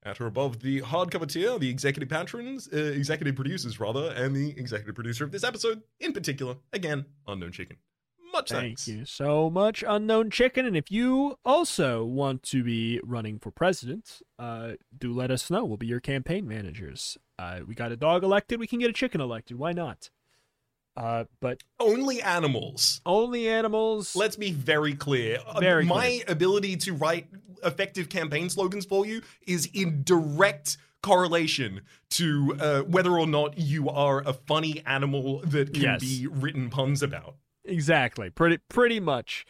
[0.02, 4.50] At or above the hardcover tier, the executive patrons, uh, executive producers rather, and the
[4.58, 7.76] executive producer of this episode in particular, again, Unknown Chicken.
[8.32, 8.84] Much thanks.
[8.84, 8.88] Thank thanks.
[8.88, 10.64] you so much, Unknown Chicken.
[10.64, 15.64] And if you also want to be running for president, uh, do let us know.
[15.64, 17.18] We'll be your campaign managers.
[17.38, 18.60] Uh, we got a dog elected.
[18.60, 19.58] We can get a chicken elected.
[19.58, 20.10] Why not?
[20.96, 23.00] Uh, but Only animals.
[23.06, 24.14] only animals.
[24.16, 25.38] Let's be very clear.
[25.46, 27.28] Uh, Very My ability to write
[27.64, 31.80] effective campaign slogans for you is in direct correlation
[32.10, 36.00] to uh, whether or not you are a funny animal that can Yes.
[36.00, 37.36] be written puns about.
[37.64, 38.28] Exactly.
[38.30, 39.46] Pretty pretty much.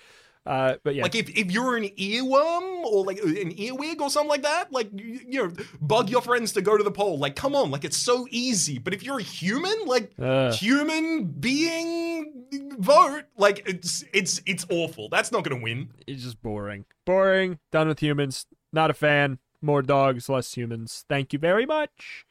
[0.47, 4.31] Uh, but yeah, Like if, if you're an earworm or like an earwig or something
[4.31, 7.19] like that, like you, you know, bug your friends to go to the poll.
[7.19, 8.79] Like, come on, like it's so easy.
[8.79, 10.51] But if you're a human, like Uh.
[10.53, 12.47] human being
[12.79, 15.09] vote, like it's it's it's awful.
[15.11, 15.91] That's not gonna win.
[16.07, 16.87] it's just boring.
[17.05, 17.59] Boring.
[17.71, 18.47] Done with humans.
[18.73, 19.39] Not a fan.
[19.61, 21.05] More dogs, less humans.
[21.09, 22.25] Thank you very much.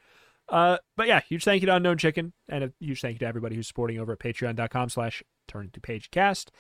[0.50, 3.28] Uh, but yeah, huge thank you to Unknown Chicken, and a huge thank you to
[3.28, 6.52] everybody who's supporting over at patreon.com slash turn to page cast.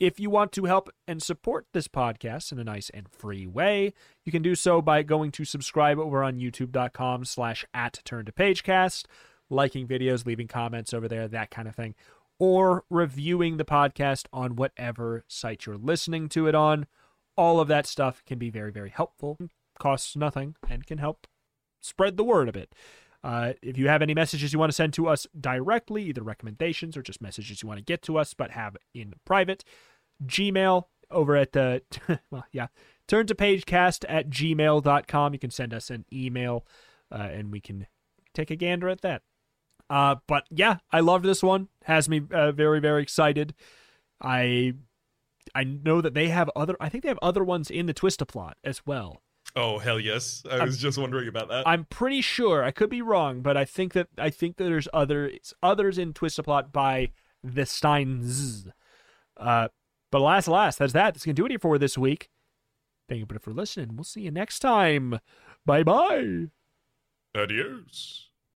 [0.00, 3.92] If you want to help and support this podcast in a nice and free way,
[4.24, 8.32] you can do so by going to subscribe over on youtube.com slash at turn to
[8.32, 9.04] pagecast,
[9.50, 11.94] liking videos, leaving comments over there, that kind of thing,
[12.38, 16.86] or reviewing the podcast on whatever site you're listening to it on.
[17.36, 19.36] All of that stuff can be very, very helpful,
[19.78, 21.26] costs nothing, and can help
[21.82, 22.74] spread the word a bit.
[23.22, 26.96] Uh, if you have any messages you want to send to us directly, either recommendations
[26.96, 29.62] or just messages you want to get to us but have in private,
[30.24, 31.82] Gmail over at the,
[32.30, 32.68] well, yeah,
[33.06, 35.32] turn to pagecast at gmail.com.
[35.32, 36.66] You can send us an email
[37.10, 37.86] uh, and we can
[38.34, 39.22] take a gander at that.
[39.88, 41.68] Uh, but yeah, I loved this one.
[41.84, 43.54] Has me uh, very, very excited.
[44.20, 44.74] I
[45.54, 46.76] I know that they have other.
[46.80, 49.22] I think they have other ones in the Twist-A-Plot as well.
[49.56, 50.44] Oh hell yes!
[50.48, 51.66] I was just wondering about that.
[51.66, 52.62] I'm pretty sure.
[52.62, 56.12] I could be wrong, but I think that I think that there's other others in
[56.12, 57.10] Twist-A-Plot by
[57.42, 58.70] the Stines.
[59.36, 59.68] Uh,
[60.10, 61.14] but alas, alas, that's that.
[61.14, 62.30] That's gonna do it for this week.
[63.08, 63.96] Thank you for listening.
[63.96, 65.20] We'll see you next time.
[65.66, 66.46] Bye bye.
[67.34, 68.29] Adios.